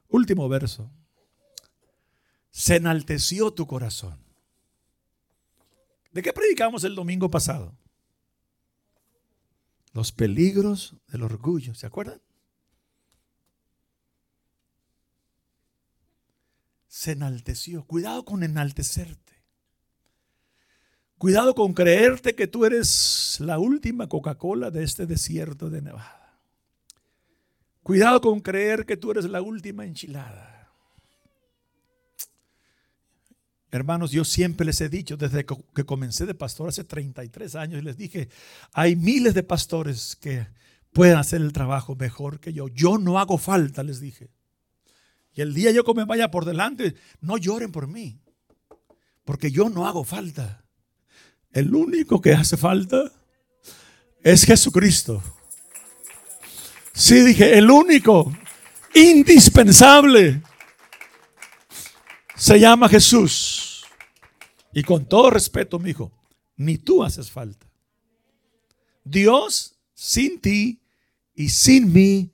Último 0.08 0.48
verso 0.48 0.92
se 2.54 2.76
enalteció 2.76 3.52
tu 3.52 3.66
corazón. 3.66 4.18
¿De 6.12 6.22
qué 6.22 6.32
predicamos 6.32 6.84
el 6.84 6.94
domingo 6.94 7.30
pasado? 7.30 7.76
Los 9.92 10.12
peligros 10.12 10.96
del 11.08 11.24
orgullo, 11.24 11.74
¿se 11.74 11.88
acuerdan? 11.88 12.22
Se 16.88 17.14
enalteció. 17.14 17.86
Cuidado 17.86 18.24
con 18.24 18.44
enaltecerte. 18.44 19.34
Cuidado 21.18 21.56
con 21.56 21.74
creerte 21.74 22.36
que 22.36 22.46
tú 22.46 22.66
eres 22.66 23.40
la 23.40 23.58
última 23.58 24.08
Coca-Cola 24.08 24.70
de 24.70 24.84
este 24.84 25.08
desierto 25.08 25.72
de 25.72 25.82
Nevada. 25.82 26.40
Cuidado 27.82 28.22
con 28.22 28.42
creer 28.42 28.86
que 28.86 28.96
tú 28.96 29.10
eres 29.10 29.26
la 29.26 29.42
última 29.42 29.86
enchilada. 29.86 30.53
Hermanos, 33.74 34.12
yo 34.12 34.24
siempre 34.24 34.68
les 34.68 34.80
he 34.82 34.88
dicho, 34.88 35.18
desde 35.18 35.46
que 35.46 35.84
comencé 35.84 36.28
de 36.28 36.36
pastor 36.36 36.70
hace 36.70 36.84
33 36.84 37.56
años, 37.56 37.82
y 37.82 37.84
les 37.84 37.98
dije, 37.98 38.30
hay 38.72 38.96
miles 38.96 39.34
de 39.34 39.42
pastores 39.42 40.16
que 40.16 40.46
pueden 40.92 41.18
hacer 41.18 41.42
el 41.42 41.54
trabajo 41.54 41.96
mejor 41.96 42.40
que 42.40 42.54
yo. 42.54 42.68
Yo 42.68 43.00
no 43.00 43.18
hago 43.18 43.40
falta, 43.40 43.82
les 43.82 44.00
dije. 44.00 44.30
Y 45.34 45.42
el 45.42 45.56
día 45.56 45.72
yo 45.72 45.84
que 45.84 45.96
me 45.96 46.06
vaya 46.06 46.30
por 46.30 46.46
delante, 46.46 46.94
no 47.20 47.38
lloren 47.38 47.72
por 47.72 47.88
mí, 47.88 48.22
porque 49.26 49.50
yo 49.50 49.72
no 49.72 49.88
hago 49.88 50.04
falta. 50.04 50.64
El 51.52 51.74
único 51.74 52.22
que 52.22 52.34
hace 52.34 52.58
falta 52.58 53.12
es 54.24 54.44
Jesucristo. 54.46 55.24
Sí, 56.94 57.22
dije, 57.22 57.58
el 57.58 57.72
único, 57.72 58.32
indispensable, 58.94 60.44
se 62.36 62.60
llama 62.60 62.90
Jesús. 62.90 63.86
Y 64.74 64.84
con 64.84 65.06
todo 65.06 65.30
respeto, 65.30 65.80
mi 65.80 65.92
hijo, 65.92 66.12
ni 66.56 66.78
tú 66.78 67.04
haces 67.04 67.30
falta. 67.30 67.68
Dios 69.04 69.76
sin 69.94 70.40
ti 70.40 70.82
y 71.36 71.50
sin 71.50 71.92
mí 71.94 72.32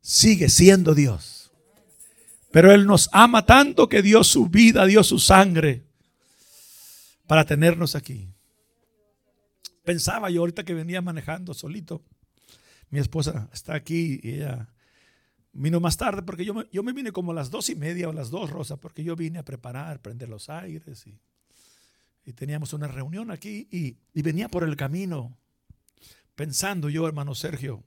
sigue 0.00 0.48
siendo 0.48 0.94
Dios. 0.94 1.50
Pero 2.50 2.72
Él 2.72 2.86
nos 2.86 3.08
ama 3.12 3.44
tanto 3.46 3.88
que 3.88 4.02
dio 4.02 4.24
su 4.24 4.48
vida, 4.48 4.86
dio 4.86 5.02
su 5.04 5.18
sangre 5.18 5.84
para 7.26 7.44
tenernos 7.44 7.94
aquí. 7.94 8.28
Pensaba 9.84 10.30
yo 10.30 10.40
ahorita 10.40 10.64
que 10.64 10.74
venía 10.74 11.00
manejando 11.00 11.54
solito. 11.54 12.02
Mi 12.90 13.00
esposa 13.00 13.48
está 13.52 13.74
aquí 13.74 14.20
y 14.22 14.34
ella 14.34 14.68
vino 15.62 15.80
más 15.80 15.96
tarde 15.96 16.22
porque 16.22 16.44
yo 16.44 16.54
me, 16.54 16.66
yo 16.72 16.82
me 16.82 16.92
vine 16.92 17.12
como 17.12 17.32
a 17.32 17.34
las 17.34 17.50
dos 17.50 17.68
y 17.70 17.74
media 17.74 18.08
o 18.08 18.12
las 18.12 18.30
dos, 18.30 18.50
Rosa, 18.50 18.76
porque 18.76 19.02
yo 19.02 19.16
vine 19.16 19.38
a 19.38 19.44
preparar, 19.44 20.00
prender 20.00 20.28
los 20.28 20.48
aires 20.48 21.06
y, 21.06 21.20
y 22.24 22.32
teníamos 22.32 22.72
una 22.72 22.88
reunión 22.88 23.30
aquí 23.30 23.68
y, 23.70 23.96
y 24.12 24.22
venía 24.22 24.48
por 24.48 24.64
el 24.64 24.76
camino 24.76 25.36
pensando 26.34 26.88
yo, 26.88 27.06
hermano 27.06 27.34
Sergio, 27.34 27.82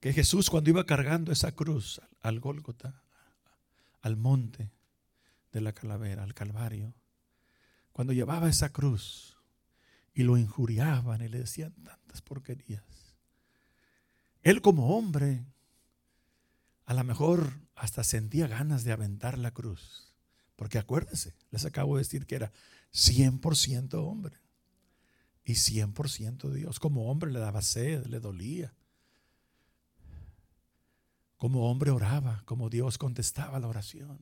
que 0.00 0.12
Jesús 0.12 0.50
cuando 0.50 0.70
iba 0.70 0.84
cargando 0.86 1.30
esa 1.30 1.52
cruz 1.52 2.00
al 2.20 2.40
Gólgota, 2.40 3.02
al 4.00 4.16
monte 4.16 4.72
de 5.52 5.60
la 5.60 5.72
calavera, 5.72 6.22
al 6.22 6.34
Calvario, 6.34 6.94
cuando 7.92 8.12
llevaba 8.12 8.48
esa 8.48 8.72
cruz 8.72 9.36
y 10.14 10.22
lo 10.22 10.36
injuriaban 10.36 11.22
y 11.22 11.28
le 11.28 11.38
decían 11.38 11.72
tantas 11.84 12.22
porquerías, 12.22 12.82
él 14.42 14.62
como 14.62 14.96
hombre, 14.96 15.44
a 16.88 16.94
lo 16.94 17.04
mejor 17.04 17.52
hasta 17.74 18.02
sentía 18.02 18.46
ganas 18.46 18.82
de 18.82 18.92
aventar 18.92 19.36
la 19.36 19.50
cruz, 19.50 20.14
porque 20.56 20.78
acuérdense, 20.78 21.34
les 21.50 21.66
acabo 21.66 21.96
de 21.96 22.00
decir 22.00 22.24
que 22.24 22.34
era 22.34 22.50
100% 22.94 23.92
hombre 23.92 24.38
y 25.44 25.52
100% 25.52 26.50
Dios. 26.50 26.80
Como 26.80 27.10
hombre 27.10 27.30
le 27.30 27.40
daba 27.40 27.60
sed, 27.60 28.06
le 28.06 28.20
dolía 28.20 28.74
como 31.36 31.70
hombre 31.70 31.90
oraba, 31.90 32.42
como 32.46 32.70
Dios 32.70 32.96
contestaba 32.96 33.60
la 33.60 33.68
oración. 33.68 34.18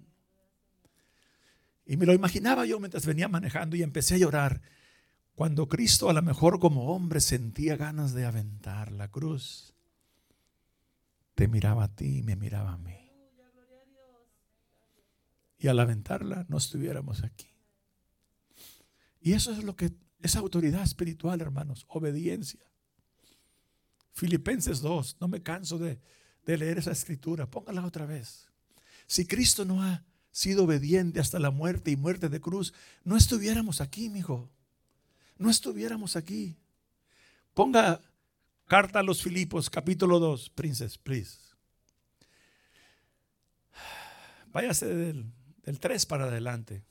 Y 1.87 1.96
me 1.96 2.04
lo 2.04 2.14
imaginaba 2.14 2.66
yo 2.66 2.80
mientras 2.80 3.06
venía 3.06 3.28
manejando 3.28 3.76
y 3.76 3.85
empecé 3.85 4.16
a 4.16 4.18
llorar. 4.18 4.61
Cuando 5.37 5.68
Cristo 5.68 6.11
a 6.11 6.12
lo 6.12 6.23
mejor 6.23 6.58
como 6.58 6.92
hombre 6.92 7.20
sentía 7.20 7.76
ganas 7.76 8.12
de 8.12 8.26
aventar 8.26 8.90
la 8.90 9.08
cruz, 9.08 9.75
te 11.36 11.48
miraba 11.48 11.84
a 11.84 11.94
ti 11.94 12.18
y 12.18 12.22
me 12.22 12.34
miraba 12.34 12.72
a 12.72 12.78
mí. 12.78 12.96
Y 15.58 15.68
al 15.68 15.78
aventarla 15.78 16.46
no 16.48 16.56
estuviéramos 16.56 17.22
aquí. 17.22 17.46
Y 19.20 19.34
eso 19.34 19.52
es 19.52 19.62
lo 19.62 19.76
que 19.76 19.92
es 20.22 20.34
autoridad 20.34 20.82
espiritual, 20.82 21.40
hermanos, 21.42 21.84
obediencia. 21.88 22.60
Filipenses 24.12 24.80
2, 24.80 25.18
no 25.20 25.28
me 25.28 25.42
canso 25.42 25.78
de, 25.78 26.00
de 26.46 26.56
leer 26.56 26.78
esa 26.78 26.92
escritura. 26.92 27.48
Póngala 27.50 27.84
otra 27.84 28.06
vez. 28.06 28.48
Si 29.06 29.26
Cristo 29.26 29.66
no 29.66 29.82
ha 29.82 30.04
sido 30.30 30.64
obediente 30.64 31.20
hasta 31.20 31.38
la 31.38 31.50
muerte 31.50 31.90
y 31.90 31.96
muerte 31.96 32.30
de 32.30 32.40
cruz, 32.40 32.72
no 33.04 33.14
estuviéramos 33.14 33.82
aquí, 33.82 34.08
mi 34.08 34.20
hijo. 34.20 34.50
No 35.36 35.50
estuviéramos 35.50 36.16
aquí. 36.16 36.56
Ponga 37.52 38.00
carta 38.66 39.00
a 39.00 39.02
los 39.02 39.23
Filipos, 39.23 39.70
capítulo 39.70 40.18
2, 40.18 40.50
princess, 40.50 40.99
please. 40.99 41.38
Váyase 44.52 44.87
del, 44.87 45.32
del 45.62 45.80
3 45.80 46.06
para 46.06 46.25
adelante. 46.25 46.85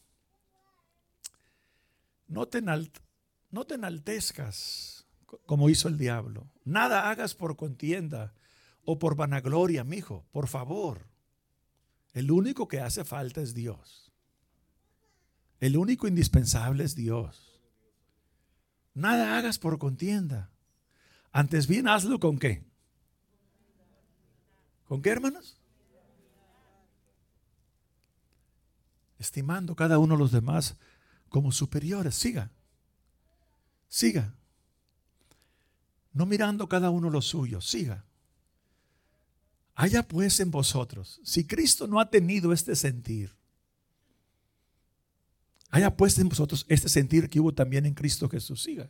No 2.28 2.48
te, 2.48 2.62
no 2.62 3.66
te 3.66 3.76
enaltezcas 3.76 5.06
como 5.46 5.70
hizo 5.70 5.88
el 5.88 5.98
diablo. 5.98 6.50
Nada 6.64 7.10
hagas 7.10 7.36
por 7.36 7.56
contienda 7.56 8.34
o 8.84 9.00
por 9.00 9.16
vanagloria, 9.16 9.84
mi 9.84 9.98
hijo, 9.98 10.26
por 10.32 10.48
favor. 10.48 11.10
El 12.14 12.32
único 12.32 12.68
que 12.68 12.80
hace 12.80 13.04
falta 13.04 13.42
es 13.42 13.54
Dios. 13.54 14.14
El 15.60 15.78
único 15.78 16.08
indispensable 16.08 16.84
es 16.84 16.96
Dios. 16.96 17.62
Nada 18.94 19.38
hagas 19.38 19.60
por 19.60 19.78
contienda. 19.78 20.55
Antes 21.36 21.68
bien 21.68 21.86
hazlo 21.86 22.18
con 22.18 22.40
qué? 22.40 22.64
¿Con 24.88 25.02
qué, 25.02 25.10
hermanos? 25.10 25.58
Estimando 29.20 29.76
cada 29.76 30.00
uno 30.00 30.16
de 30.16 30.20
los 30.20 30.32
demás 30.32 30.78
como 31.28 31.52
superiores. 31.52 32.16
Siga. 32.16 32.52
Siga. 33.90 34.34
No 36.14 36.26
mirando 36.26 36.70
cada 36.70 36.90
uno 36.90 37.10
lo 37.10 37.22
suyo. 37.22 37.60
Siga. 37.60 38.06
Haya 39.76 40.08
pues 40.08 40.40
en 40.40 40.52
vosotros, 40.52 41.20
si 41.26 41.46
Cristo 41.46 41.86
no 41.86 42.00
ha 42.00 42.10
tenido 42.10 42.54
este 42.54 42.78
sentir, 42.78 43.36
haya 45.70 45.98
pues 45.98 46.18
en 46.18 46.30
vosotros 46.30 46.66
este 46.70 46.88
sentir 46.88 47.30
que 47.30 47.42
hubo 47.42 47.54
también 47.54 47.86
en 47.86 47.94
Cristo 47.94 48.30
Jesús, 48.30 48.64
siga. 48.64 48.90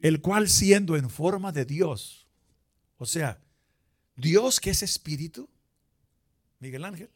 El 0.00 0.20
cual 0.20 0.48
siendo 0.48 0.96
en 0.96 1.08
forma 1.08 1.52
de 1.52 1.64
Dios, 1.64 2.26
o 2.98 3.06
sea, 3.06 3.40
Dios 4.16 4.60
que 4.60 4.70
es 4.70 4.82
espíritu, 4.82 5.48
Miguel 6.60 6.84
Ángel, 6.84 7.10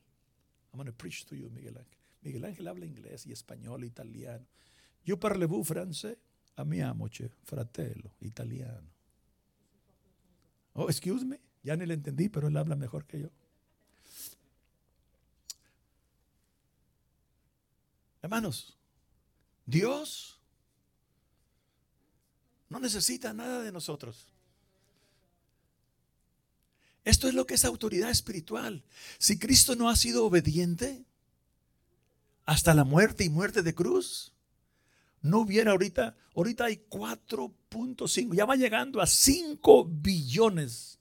I'm 0.72 0.78
going 0.78 0.86
to 0.86 0.92
preach 0.92 1.24
to 1.26 1.34
you, 1.34 1.50
Miguel 1.50 1.76
Ángel. 1.76 1.98
Miguel 2.22 2.44
Ángel 2.44 2.68
habla 2.68 2.86
inglés 2.86 3.26
y 3.26 3.32
español, 3.32 3.84
italiano. 3.84 4.44
Yo 5.04 5.18
parlevo 5.18 5.62
francés, 5.64 6.18
amiamo, 6.56 7.08
fratello, 7.44 8.10
italiano. 8.20 8.88
Oh, 10.74 10.88
excuse 10.88 11.24
me. 11.24 11.40
Ya 11.62 11.76
ni 11.76 11.86
le 11.86 11.94
entendí, 11.94 12.28
pero 12.28 12.48
él 12.48 12.56
habla 12.56 12.76
mejor 12.76 13.04
que 13.04 13.20
yo. 13.20 13.30
Hermanos, 18.22 18.76
Dios 19.66 20.37
no 22.68 22.80
necesita 22.80 23.32
nada 23.32 23.62
de 23.62 23.72
nosotros. 23.72 24.26
Esto 27.04 27.28
es 27.28 27.34
lo 27.34 27.46
que 27.46 27.54
es 27.54 27.64
autoridad 27.64 28.10
espiritual. 28.10 28.84
Si 29.18 29.38
Cristo 29.38 29.76
no 29.76 29.88
ha 29.88 29.96
sido 29.96 30.26
obediente 30.26 31.04
hasta 32.44 32.74
la 32.74 32.84
muerte 32.84 33.24
y 33.24 33.30
muerte 33.30 33.62
de 33.62 33.74
cruz, 33.74 34.32
no 35.22 35.40
hubiera 35.40 35.72
ahorita, 35.72 36.16
ahorita 36.34 36.66
hay 36.66 36.82
4.5, 36.90 38.34
ya 38.34 38.44
va 38.44 38.56
llegando 38.56 39.00
a 39.00 39.06
5 39.06 39.84
billones 39.84 40.98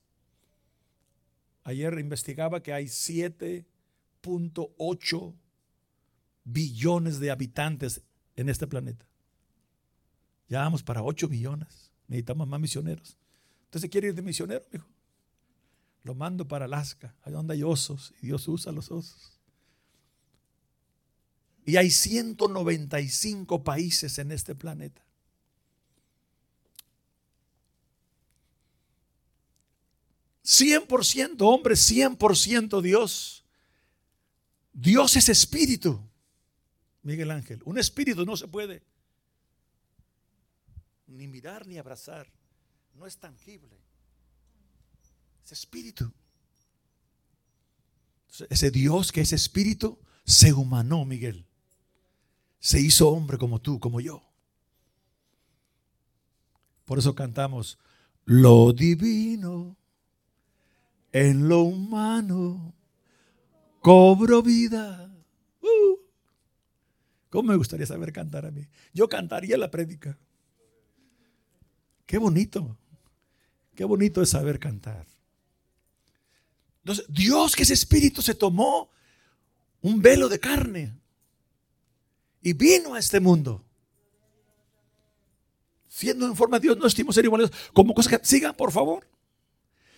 Ayer 1.67 1.99
investigaba 1.99 2.63
que 2.63 2.71
hay 2.71 2.85
7.8 2.85 5.35
billones 6.45 7.19
de 7.19 7.29
habitantes 7.29 8.03
en 8.37 8.47
este 8.47 8.67
planeta. 8.67 9.05
Ya 10.49 10.61
vamos 10.61 10.83
para 10.83 11.03
8 11.03 11.27
billones. 11.27 11.91
Necesitamos 12.07 12.47
más 12.47 12.59
misioneros. 12.59 13.17
Entonces 13.65 13.89
quiere 13.89 14.07
ir 14.07 14.15
de 14.15 14.21
misionero, 14.21 14.65
hijo. 14.73 14.87
Lo 16.03 16.15
mando 16.15 16.47
para 16.47 16.65
Alaska, 16.65 17.13
allá 17.23 17.35
donde 17.35 17.53
hay 17.53 17.63
osos, 17.63 18.13
y 18.21 18.27
Dios 18.27 18.47
usa 18.47 18.71
los 18.71 18.89
osos. 18.91 19.37
Y 21.65 21.75
hay 21.75 21.91
195 21.91 23.61
países 23.61 24.17
en 24.19 24.31
este 24.31 24.55
planeta. 24.55 25.03
100% 30.45 31.35
hombre, 31.41 31.75
100% 31.75 32.81
Dios. 32.81 33.43
Dios 34.71 35.17
es 35.17 35.27
espíritu, 35.27 35.99
Miguel 37.03 37.31
Ángel. 37.31 37.61
Un 37.65 37.77
espíritu 37.77 38.25
no 38.25 38.37
se 38.37 38.47
puede 38.47 38.81
ni 41.07 41.27
mirar 41.27 41.65
ni 41.67 41.77
abrazar. 41.77 42.31
No 42.93 43.05
es 43.05 43.17
tangible. 43.17 43.77
Es 45.43 45.51
espíritu. 45.51 46.11
Ese 48.49 48.71
Dios 48.71 49.11
que 49.11 49.21
es 49.21 49.33
espíritu 49.33 49.99
se 50.25 50.53
humanó, 50.53 51.05
Miguel. 51.05 51.45
Se 52.59 52.79
hizo 52.79 53.09
hombre 53.09 53.37
como 53.37 53.61
tú, 53.61 53.79
como 53.79 53.99
yo. 53.99 54.21
Por 56.85 56.99
eso 56.99 57.15
cantamos, 57.15 57.77
lo 58.25 58.73
divino 58.73 59.77
en 61.11 61.47
lo 61.47 61.61
humano 61.61 62.73
cobro 63.81 64.41
vida. 64.41 65.09
Uh. 65.61 65.97
¿Cómo 67.29 67.49
me 67.49 67.55
gustaría 67.55 67.85
saber 67.85 68.11
cantar 68.11 68.45
a 68.45 68.51
mí? 68.51 68.67
Yo 68.93 69.07
cantaría 69.07 69.57
la 69.57 69.71
prédica. 69.71 70.17
Qué 72.07 72.17
bonito. 72.17 72.75
Qué 73.75 73.83
bonito 73.83 74.23
es 74.23 74.31
saber 74.31 74.57
cantar. 74.57 75.05
Entonces, 76.79 77.05
Dios 77.07 77.55
que 77.55 77.61
es 77.61 77.69
espíritu 77.69 78.23
se 78.23 78.33
tomó 78.33 78.89
un 79.81 80.01
velo 80.01 80.27
de 80.27 80.39
carne 80.39 80.97
y 82.41 82.53
vino 82.53 82.95
a 82.95 82.99
este 82.99 83.19
mundo. 83.19 83.63
Siendo 85.87 86.25
en 86.25 86.35
forma 86.35 86.57
de 86.57 86.63
Dios, 86.63 86.77
no 86.77 86.87
estimos 86.87 87.13
ser 87.13 87.25
iguales. 87.25 87.51
Como 87.71 87.93
cosas 87.93 88.17
que 88.19 88.25
sigan, 88.25 88.55
por 88.55 88.71
favor 88.71 89.07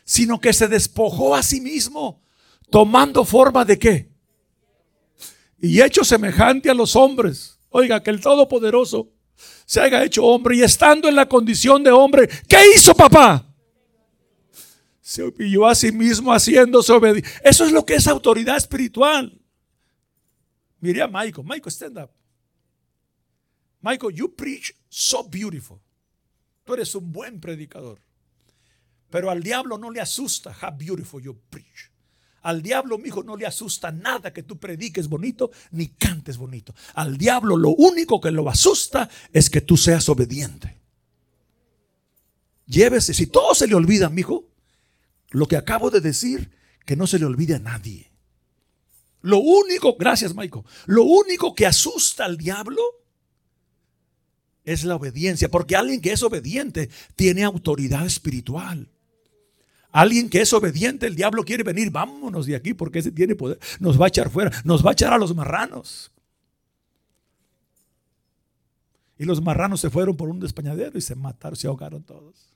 sino 0.09 0.41
que 0.41 0.53
se 0.53 0.67
despojó 0.67 1.35
a 1.35 1.43
sí 1.43 1.61
mismo, 1.61 2.23
tomando 2.71 3.23
forma 3.23 3.63
de 3.63 3.77
qué? 3.77 4.09
Y 5.61 5.81
hecho 5.81 6.03
semejante 6.03 6.67
a 6.67 6.73
los 6.73 6.95
hombres. 6.95 7.59
Oiga, 7.69 8.01
que 8.01 8.09
el 8.09 8.19
Todopoderoso 8.19 9.13
se 9.69 9.79
haya 9.79 10.03
hecho 10.03 10.25
hombre 10.25 10.55
y 10.55 10.63
estando 10.63 11.07
en 11.07 11.13
la 11.13 11.29
condición 11.29 11.83
de 11.83 11.91
hombre, 11.91 12.27
¿qué 12.47 12.57
hizo 12.75 12.95
papá? 12.95 13.45
Se 14.99 15.21
humilló 15.21 15.67
a 15.67 15.75
sí 15.75 15.91
mismo 15.91 16.31
haciéndose 16.33 16.91
obediente. 16.91 17.29
Eso 17.43 17.65
es 17.65 17.71
lo 17.71 17.85
que 17.85 17.93
es 17.93 18.07
autoridad 18.07 18.57
espiritual. 18.57 19.39
Mire 20.79 21.03
a 21.03 21.07
Michael. 21.07 21.45
Michael, 21.45 21.71
stand 21.71 21.99
up. 21.99 22.09
Michael, 23.81 24.11
you 24.11 24.35
preach 24.35 24.73
so 24.89 25.23
beautiful. 25.23 25.79
Tú 26.63 26.73
eres 26.73 26.95
un 26.95 27.11
buen 27.11 27.39
predicador. 27.39 28.01
Pero 29.11 29.29
al 29.29 29.43
diablo 29.43 29.77
no 29.77 29.91
le 29.91 30.01
asusta 30.01 30.51
how 30.63 30.75
beautiful 30.75 31.21
you 31.21 31.39
preach. 31.51 31.91
Al 32.41 32.61
diablo, 32.61 32.97
mijo, 32.97 33.23
no 33.23 33.35
le 33.35 33.45
asusta 33.45 33.91
nada 33.91 34.31
que 34.31 34.43
tú 34.43 34.57
prediques 34.57 35.07
bonito 35.07 35.51
ni 35.71 35.87
cantes 35.87 36.37
bonito. 36.37 36.73
Al 36.93 37.17
diablo 37.17 37.57
lo 37.57 37.69
único 37.69 38.21
que 38.21 38.31
lo 38.31 38.49
asusta 38.49 39.09
es 39.33 39.49
que 39.49 39.61
tú 39.61 39.77
seas 39.77 40.07
obediente. 40.09 40.77
Llévese, 42.65 43.13
si 43.13 43.27
todo 43.27 43.55
se 43.55 43.67
le 43.67 43.75
olvida, 43.75 44.09
mijo, 44.09 44.47
lo 45.31 45.47
que 45.47 45.57
acabo 45.57 45.89
de 45.89 46.01
decir, 46.01 46.51
que 46.85 46.95
no 46.95 47.07
se 47.07 47.19
le 47.19 47.25
olvide 47.25 47.55
a 47.55 47.59
nadie. 47.59 48.11
Lo 49.21 49.39
único, 49.39 49.95
gracias 49.97 50.35
Michael, 50.35 50.63
lo 50.85 51.03
único 51.03 51.53
que 51.53 51.65
asusta 51.65 52.25
al 52.25 52.37
diablo 52.37 52.81
es 54.63 54.83
la 54.83 54.95
obediencia, 54.95 55.49
porque 55.49 55.75
alguien 55.75 55.99
que 55.99 56.11
es 56.11 56.23
obediente 56.23 56.89
tiene 57.15 57.43
autoridad 57.43 58.05
espiritual. 58.05 58.87
Alguien 59.91 60.29
que 60.29 60.41
es 60.41 60.53
obediente, 60.53 61.07
el 61.07 61.15
diablo 61.15 61.43
quiere 61.43 61.63
venir, 61.63 61.89
vámonos 61.89 62.45
de 62.45 62.55
aquí 62.55 62.73
porque 62.73 62.99
ese 62.99 63.11
tiene 63.11 63.35
poder, 63.35 63.59
nos 63.79 63.99
va 63.99 64.05
a 64.05 64.07
echar 64.09 64.29
fuera, 64.29 64.51
nos 64.63 64.85
va 64.85 64.91
a 64.91 64.93
echar 64.93 65.13
a 65.13 65.17
los 65.17 65.35
marranos. 65.35 66.11
Y 69.19 69.25
los 69.25 69.41
marranos 69.41 69.81
se 69.81 69.89
fueron 69.89 70.15
por 70.15 70.29
un 70.29 70.39
despañadero 70.39 70.97
y 70.97 71.01
se 71.01 71.13
mataron, 71.13 71.57
se 71.57 71.67
ahogaron 71.67 72.03
todos. 72.03 72.53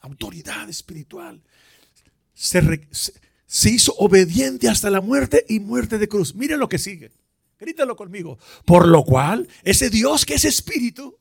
Autoridad 0.00 0.68
espiritual. 0.68 1.40
Se, 2.34 3.70
hizo 3.70 3.94
obediente 3.96 4.68
hasta 4.68 4.90
la 4.90 5.00
muerte 5.00 5.46
y 5.48 5.58
muerte 5.58 5.96
de 5.96 6.08
cruz. 6.08 6.34
Mire 6.34 6.58
lo 6.58 6.68
que 6.68 6.78
sigue. 6.78 7.12
Grítalo 7.58 7.96
conmigo. 7.96 8.38
Por 8.66 8.86
lo 8.86 9.04
cual, 9.04 9.48
ese 9.62 9.88
Dios 9.88 10.26
que 10.26 10.34
es 10.34 10.44
espíritu, 10.44 11.18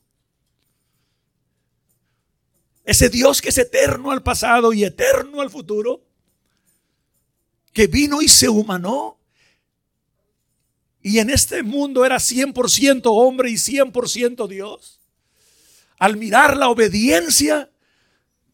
ese 2.84 3.10
Dios 3.10 3.42
que 3.42 3.50
es 3.50 3.58
eterno 3.58 4.12
al 4.12 4.24
pasado 4.24 4.74
y 4.74 4.84
eterno 4.84 5.42
al 5.42 5.50
futuro, 5.50 6.04
que 7.72 7.88
vino 7.88 8.22
y 8.22 8.28
se 8.28 8.50
humanó, 8.50 9.18
y 11.02 11.20
en 11.20 11.30
este 11.30 11.64
mundo 11.64 12.06
era 12.06 12.18
100% 12.18 13.02
hombre 13.06 13.50
y 13.50 13.56
100% 13.56 14.48
Dios, 14.48 15.00
al 15.98 16.18
mirar 16.18 16.56
la 16.56 16.70
obediencia, 16.70 17.70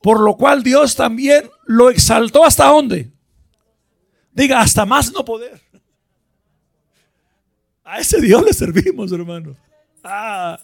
por 0.01 0.19
lo 0.19 0.37
cual 0.37 0.63
Dios 0.63 0.95
también 0.95 1.49
lo 1.65 1.89
exaltó 1.89 2.45
hasta 2.45 2.65
dónde? 2.65 3.11
Diga, 4.31 4.61
hasta 4.61 4.85
más 4.85 5.11
no 5.11 5.25
poder. 5.25 5.61
A 7.83 7.99
ese 7.99 8.21
Dios 8.21 8.43
le 8.43 8.53
servimos, 8.53 9.11
hermano. 9.11 9.57
Ah. 10.03 10.59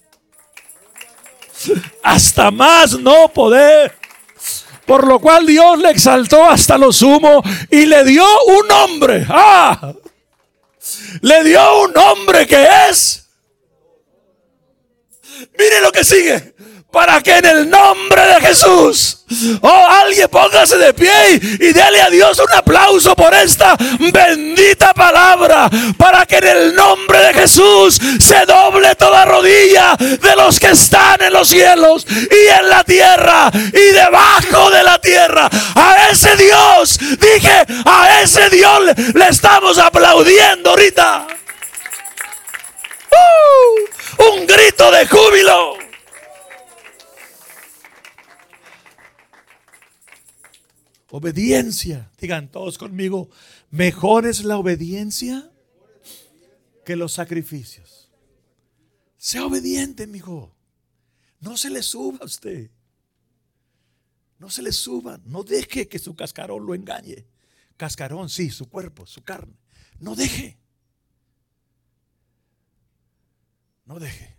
Hasta 2.04 2.52
más 2.52 3.00
no 3.00 3.30
poder. 3.34 3.96
Por 4.86 5.08
lo 5.08 5.20
cual 5.20 5.46
Dios 5.46 5.80
le 5.80 5.90
exaltó 5.90 6.46
hasta 6.46 6.78
lo 6.78 6.94
sumo 6.94 7.42
y 7.72 7.86
le 7.86 8.04
dio 8.04 8.26
un 8.48 8.68
nombre. 8.68 9.26
Ah. 9.30 9.94
Le 11.22 11.44
dio 11.44 11.84
un 11.84 11.94
nombre 11.94 12.46
que 12.46 12.68
es. 12.90 13.28
Mire 15.58 15.82
lo 15.82 15.92
que 15.92 16.04
sigue 16.04 16.56
para 16.96 17.22
que 17.22 17.36
en 17.36 17.46
el 17.46 17.70
nombre 17.70 18.22
de 18.26 18.40
Jesús, 18.40 19.18
oh 19.60 19.88
alguien 20.02 20.30
póngase 20.30 20.78
de 20.78 20.94
pie 20.94 21.42
y, 21.60 21.74
déle 21.74 22.02
a 22.02 22.10
Dios 22.10 22.40
un 22.40 22.50
aplauso 22.54 23.14
por 23.18 23.34
esta 23.34 23.76
bendita 24.00 24.94
palabra, 24.94 25.70
para 25.98 26.26
que 26.26 26.38
en 26.38 26.48
el 26.48 26.74
nombre 26.74 27.20
de 27.20 27.34
Jesús 27.34 28.00
se 28.18 28.46
doble 28.46 28.96
toda 28.96 29.26
rodilla 29.26 29.98
de 29.98 30.36
los 30.38 30.58
que 30.58 30.68
están 30.68 31.22
en 31.22 31.34
los 31.34 31.50
cielos 31.50 32.08
y 32.10 32.48
en 32.62 32.70
la 32.70 32.82
tierra 32.86 33.52
y 33.54 33.92
debajo 33.92 34.72
de 34.72 34.84
la 34.84 34.98
tierra. 35.02 35.50
A 35.76 36.08
ese 36.10 36.38
Dios, 36.38 36.98
dije, 37.20 37.66
a 37.84 38.22
ese 38.22 38.50
Dios 38.50 38.82
le, 39.14 39.28
estamos 39.28 39.78
aplaudiendo 39.80 40.70
ahorita. 40.70 41.28
¡Uh! 43.12 44.32
un 44.32 44.48
grito 44.48 44.90
de 44.92 45.06
júbilo. 45.08 45.86
Obediencia. 51.18 52.12
Digan 52.20 52.52
todos 52.52 52.78
conmigo, 52.78 53.30
mejor 53.72 54.26
es 54.26 54.44
la 54.44 54.58
obediencia 54.58 55.50
que 56.84 56.98
los 56.98 57.14
sacrificios. 57.14 58.12
Sea 59.16 59.46
obediente, 59.46 60.10
hijo. 60.14 60.54
No 61.40 61.56
se 61.56 61.70
le 61.70 61.84
suba 61.84 62.18
a 62.20 62.26
usted. 62.26 62.70
No 64.40 64.50
se 64.50 64.62
le 64.62 64.74
suba. 64.74 65.22
No 65.24 65.44
deje 65.44 65.88
que 65.88 66.00
su 66.00 66.18
cascarón 66.18 66.66
lo 66.66 66.76
engañe. 66.76 67.26
Cascarón, 67.78 68.28
sí, 68.28 68.50
su 68.50 68.68
cuerpo, 68.68 69.06
su 69.06 69.24
carne. 69.24 69.56
No 70.00 70.18
deje. 70.18 70.58
No 73.86 74.00
deje. 74.00 74.36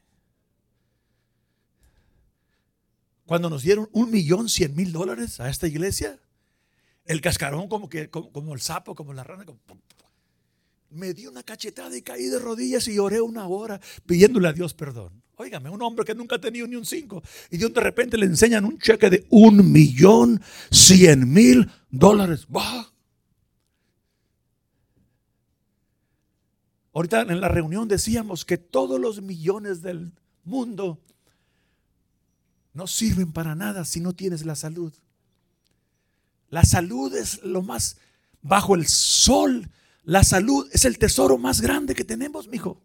Cuando 3.25 3.49
nos 3.49 3.63
dieron 3.63 3.89
un 3.93 4.11
millón 4.11 4.51
cien 4.51 4.77
mil 4.77 4.93
dólares 4.93 5.41
a 5.41 5.49
esta 5.49 5.67
iglesia, 5.67 6.21
el 7.07 7.21
cascarón 7.21 7.69
como 7.69 7.89
que 7.89 8.11
como, 8.11 8.55
el 8.55 8.61
sapo, 8.61 8.95
como 8.95 9.13
la 9.13 9.25
rana. 9.25 9.45
me 10.91 11.15
dio 11.15 11.31
una 11.31 11.43
cachetada 11.43 11.97
y 11.97 12.03
caí 12.03 12.27
de 12.27 12.39
rodillas 12.39 12.87
y 12.89 12.95
lloré 12.95 13.21
una 13.21 13.47
hora 13.47 13.81
pidiéndole 14.07 14.49
a 14.49 14.53
Dios 14.53 14.75
perdón. 14.75 15.23
Óigame, 15.39 15.69
un 15.69 15.83
hombre 15.83 16.05
que 16.05 16.15
nunca 16.15 16.37
ha 16.37 16.41
tenido 16.41 16.67
ni 16.67 16.77
un 16.77 16.87
cinco 16.87 17.23
y 17.51 17.59
de 17.59 17.69
repente 17.81 18.17
le 18.17 18.27
enseñan 18.27 18.65
un 18.65 18.79
cheque 18.79 19.11
de 19.11 19.27
un 19.31 19.71
millón 19.71 20.41
cien 20.71 21.31
mil 21.33 21.71
dólares. 21.91 22.47
Ahorita 26.93 27.21
en 27.21 27.41
la 27.43 27.49
reunión 27.49 27.87
decíamos 27.89 28.47
que 28.47 28.57
todos 28.57 28.99
los 28.99 29.21
millones 29.21 29.83
del 29.83 30.13
mundo 30.45 30.99
no 32.73 32.87
sirven 32.87 33.33
para 33.33 33.55
nada 33.55 33.85
si 33.85 34.01
no 34.01 34.15
tienes 34.15 34.47
la 34.47 34.55
salud. 34.55 34.95
La 36.57 36.65
salud 36.65 37.15
es 37.15 37.43
lo 37.43 37.61
más 37.61 37.99
bajo 38.41 38.77
el 38.77 38.87
sol. 38.87 39.69
La 40.05 40.25
salud 40.25 40.67
es 40.73 40.87
el 40.87 40.97
tesoro 40.97 41.37
más 41.37 41.61
grande 41.61 41.95
que 41.95 42.03
tenemos, 42.03 42.49
mijo. 42.49 42.81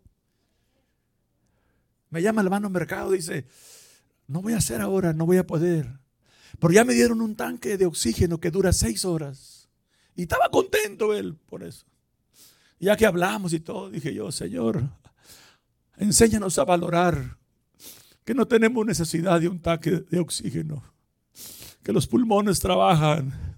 Me 2.10 2.22
llama 2.22 2.42
el 2.42 2.48
hermano 2.48 2.70
mercado, 2.70 3.12
dice, 3.12 3.48
no 4.28 4.42
voy 4.42 4.52
a 4.52 4.58
hacer 4.58 4.82
ahora, 4.82 5.14
no 5.14 5.26
voy 5.26 5.38
a 5.38 5.48
poder. 5.48 5.88
Pero 6.60 6.74
ya 6.74 6.84
me 6.84 6.94
dieron 6.94 7.22
un 7.22 7.38
tanque 7.38 7.78
de 7.78 7.86
oxígeno 7.86 8.42
que 8.42 8.52
dura 8.52 8.74
seis 8.74 9.06
horas. 9.06 9.70
Y 10.18 10.24
estaba 10.24 10.50
contento 10.50 11.14
él 11.14 11.38
por 11.48 11.64
eso. 11.64 11.86
Ya 12.78 12.98
que 12.98 13.06
hablamos 13.06 13.54
y 13.54 13.62
todo, 13.62 13.90
dije 13.90 14.14
yo, 14.14 14.34
Señor, 14.34 14.84
enséñanos 15.96 16.60
a 16.60 16.66
valorar 16.66 17.38
que 18.26 18.34
no 18.34 18.46
tenemos 18.46 18.86
necesidad 18.86 19.40
de 19.40 19.48
un 19.48 19.62
tanque 19.62 19.92
de 19.92 20.20
oxígeno, 20.20 20.84
que 21.82 21.94
los 21.94 22.06
pulmones 22.06 22.60
trabajan 22.60 23.51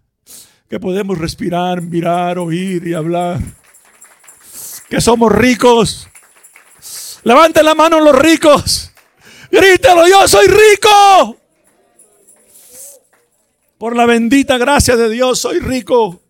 que 0.69 0.79
podemos 0.79 1.17
respirar, 1.17 1.81
mirar, 1.81 2.37
oír 2.39 2.87
y 2.87 2.93
hablar. 2.93 3.39
Que 4.89 5.01
somos 5.01 5.31
ricos. 5.31 6.07
Levanten 7.23 7.65
la 7.65 7.75
mano 7.75 7.99
los 7.99 8.17
ricos. 8.17 8.91
Grítelo, 9.51 10.07
yo 10.07 10.27
soy 10.27 10.47
rico. 10.47 11.37
Por 13.77 13.95
la 13.95 14.05
bendita 14.05 14.57
gracia 14.57 14.95
de 14.95 15.09
Dios 15.09 15.39
soy 15.39 15.59
rico. 15.59 16.21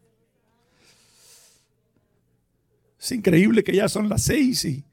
Es 2.99 3.11
increíble 3.11 3.63
que 3.63 3.75
ya 3.75 3.89
son 3.89 4.07
las 4.07 4.23
seis 4.23 4.63
y, 4.65 4.85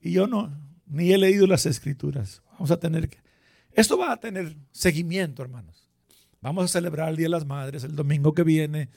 y 0.00 0.12
yo 0.12 0.26
no, 0.26 0.52
ni 0.86 1.12
he 1.12 1.18
leído 1.18 1.46
las 1.46 1.66
escrituras. 1.66 2.42
Vamos 2.52 2.70
a 2.70 2.80
tener 2.80 3.08
que... 3.08 3.18
Esto 3.72 3.96
va 3.96 4.12
a 4.12 4.20
tener 4.20 4.56
seguimiento, 4.72 5.42
hermanos. 5.42 5.81
Vamos 6.42 6.64
a 6.64 6.68
celebrar 6.68 7.08
el 7.08 7.16
Día 7.16 7.26
de 7.26 7.30
las 7.30 7.46
Madres 7.46 7.84
el 7.84 7.94
domingo 7.94 8.34
que 8.34 8.42
viene 8.42 8.88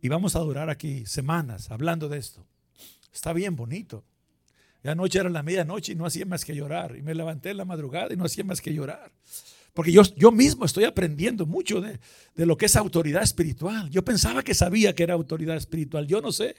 y 0.00 0.08
vamos 0.08 0.36
a 0.36 0.40
durar 0.40 0.68
aquí 0.68 1.06
semanas 1.06 1.70
hablando 1.70 2.08
de 2.08 2.18
esto. 2.18 2.46
Está 3.12 3.32
bien 3.32 3.56
bonito. 3.56 4.04
Ya 4.84 4.92
anoche 4.92 5.18
era 5.18 5.30
la 5.30 5.42
medianoche 5.42 5.92
y 5.92 5.94
no 5.94 6.04
hacía 6.04 6.26
más 6.26 6.44
que 6.44 6.54
llorar. 6.54 6.96
Y 6.96 7.02
me 7.02 7.14
levanté 7.14 7.50
en 7.50 7.56
la 7.56 7.64
madrugada 7.64 8.12
y 8.12 8.16
no 8.16 8.24
hacía 8.24 8.44
más 8.44 8.60
que 8.60 8.74
llorar. 8.74 9.10
Porque 9.72 9.90
yo, 9.90 10.02
yo 10.16 10.30
mismo 10.32 10.66
estoy 10.66 10.84
aprendiendo 10.84 11.46
mucho 11.46 11.80
de, 11.80 11.98
de 12.34 12.46
lo 12.46 12.58
que 12.58 12.66
es 12.66 12.76
autoridad 12.76 13.22
espiritual. 13.22 13.88
Yo 13.88 14.04
pensaba 14.04 14.42
que 14.42 14.54
sabía 14.54 14.94
que 14.94 15.02
era 15.02 15.14
autoridad 15.14 15.56
espiritual. 15.56 16.06
Yo 16.06 16.20
no 16.20 16.30
sé. 16.30 16.56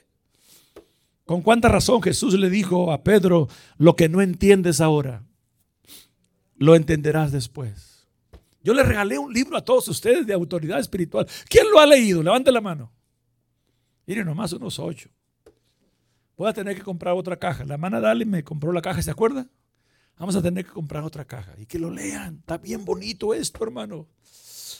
Con 1.25 1.41
cuánta 1.41 1.67
razón 1.67 2.01
Jesús 2.01 2.33
le 2.33 2.49
dijo 2.49 2.91
a 2.91 3.03
Pedro, 3.03 3.49
lo 3.77 3.95
que 3.95 4.09
no 4.09 4.21
entiendes 4.21 4.81
ahora, 4.81 5.23
lo 6.57 6.75
entenderás 6.75 7.31
después. 7.31 7.92
Yo 8.63 8.73
le 8.73 8.81
regalé 8.81 9.19
un 9.19 9.31
libro 9.33 9.57
a 9.57 9.63
todos 9.63 9.87
ustedes 9.89 10.25
de 10.25 10.33
autoridad 10.33 10.79
espiritual. 10.79 11.27
¿Quién 11.49 11.69
lo 11.69 11.79
ha 11.79 11.85
leído? 11.85 12.23
Levante 12.23 12.51
la 12.51 12.61
mano. 12.61 12.91
Miren, 14.07 14.25
nomás 14.25 14.53
unos 14.53 14.79
ocho. 14.79 15.09
Voy 16.37 16.49
a 16.49 16.53
tener 16.53 16.75
que 16.75 16.81
comprar 16.81 17.13
otra 17.13 17.37
caja. 17.37 17.65
La 17.65 17.75
hermana 17.75 17.99
Dali 17.99 18.25
me 18.25 18.43
compró 18.43 18.71
la 18.71 18.81
caja, 18.81 19.01
¿se 19.01 19.11
acuerda? 19.11 19.47
Vamos 20.17 20.35
a 20.35 20.41
tener 20.41 20.65
que 20.65 20.71
comprar 20.71 21.03
otra 21.03 21.25
caja 21.25 21.53
y 21.57 21.65
que 21.65 21.77
lo 21.77 21.89
lean. 21.89 22.37
Está 22.39 22.57
bien 22.57 22.85
bonito 22.85 23.33
esto, 23.33 23.63
hermano. 23.63 24.07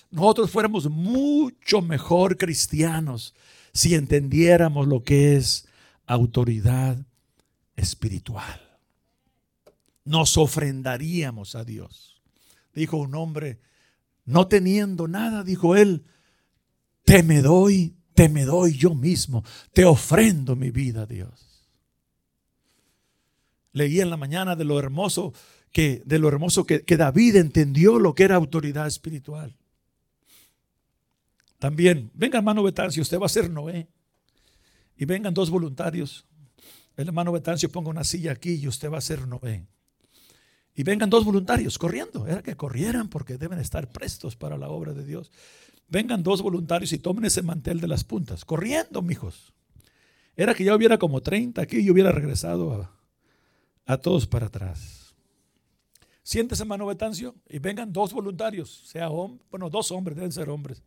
Nosotros 0.10 0.52
fuéramos 0.52 0.90
mucho 0.90 1.82
mejor 1.82 2.38
cristianos 2.38 3.34
si 3.74 3.96
entendiéramos 3.96 4.88
lo 4.88 5.04
que 5.04 5.36
es 5.36 5.68
autoridad 6.06 6.98
espiritual. 7.76 8.62
Nos 10.06 10.38
ofrendaríamos 10.38 11.56
a 11.56 11.64
Dios. 11.64 12.22
Dijo 12.74 12.98
un 12.98 13.16
hombre, 13.16 13.60
no 14.26 14.48
teniendo 14.48 15.08
nada, 15.08 15.44
dijo 15.44 15.76
él, 15.76 16.06
te 17.04 17.24
me 17.24 17.42
doy, 17.42 17.96
te 18.14 18.30
me 18.30 18.46
doy 18.46 18.78
yo 18.78 18.96
mismo, 18.96 19.44
te 19.74 19.86
ofrendo 19.86 20.56
mi 20.56 20.72
vida 20.72 21.06
Dios. 21.06 21.70
Leí 23.72 24.00
en 24.00 24.10
la 24.10 24.18
mañana 24.18 24.56
de 24.56 24.66
lo 24.66 24.80
hermoso 24.80 25.34
que, 25.72 26.04
de 26.06 26.20
lo 26.20 26.28
hermoso 26.28 26.66
que, 26.66 26.84
que 26.84 26.98
David 26.98 27.38
entendió 27.38 28.00
lo 28.00 28.14
que 28.14 28.24
era 28.24 28.36
autoridad 28.36 28.88
espiritual. 28.88 29.58
También, 31.58 32.12
venga 32.14 32.38
hermano 32.38 32.64
si 32.92 33.02
usted 33.02 33.20
va 33.20 33.26
a 33.26 33.30
ser 33.30 33.50
Noé 33.50 33.88
y 34.98 35.06
vengan 35.06 35.34
dos 35.34 35.50
voluntarios. 35.50 36.26
El 36.96 37.08
hermano 37.08 37.32
Betancio 37.32 37.70
ponga 37.70 37.90
una 37.90 38.04
silla 38.04 38.34
aquí 38.34 38.56
y 38.56 38.68
usted 38.68 38.92
va 38.92 39.00
a 39.00 39.02
ser 39.02 39.28
Noé. 39.28 39.66
Y 40.76 40.84
vengan 40.84 41.10
dos 41.10 41.24
voluntarios 41.24 41.78
corriendo. 41.78 42.26
Era 42.28 42.42
que 42.42 42.56
corrieran 42.56 43.10
porque 43.10 43.38
deben 43.38 43.60
estar 43.60 43.90
prestos 43.90 44.36
para 44.36 44.58
la 44.58 44.70
obra 44.70 44.94
de 44.94 45.06
Dios. 45.06 45.32
Vengan 45.88 46.24
dos 46.24 46.42
voluntarios 46.42 46.92
y 46.94 46.98
tomen 46.98 47.26
ese 47.26 47.42
mantel 47.44 47.80
de 47.80 47.88
las 47.88 48.04
puntas. 48.04 48.46
Corriendo, 48.46 49.02
mijos. 49.02 49.54
Era 50.36 50.56
que 50.56 50.64
ya 50.64 50.76
hubiera 50.76 50.98
como 50.98 51.22
30 51.22 51.62
aquí 51.62 51.78
y 51.78 51.92
hubiera 51.92 52.12
regresado 52.12 52.90
a, 53.86 53.98
todos 53.98 54.26
para 54.26 54.48
atrás. 54.48 55.14
Siéntese, 56.24 56.64
hermano 56.64 56.88
Betancio, 56.88 57.36
y 57.50 57.60
vengan 57.60 57.92
dos 57.92 58.14
voluntarios, 58.14 58.84
sea 58.86 59.10
hombre, 59.10 59.44
bueno, 59.52 59.70
dos 59.70 59.92
hombres, 59.92 60.16
deben 60.16 60.32
ser 60.32 60.50
hombres. 60.50 60.82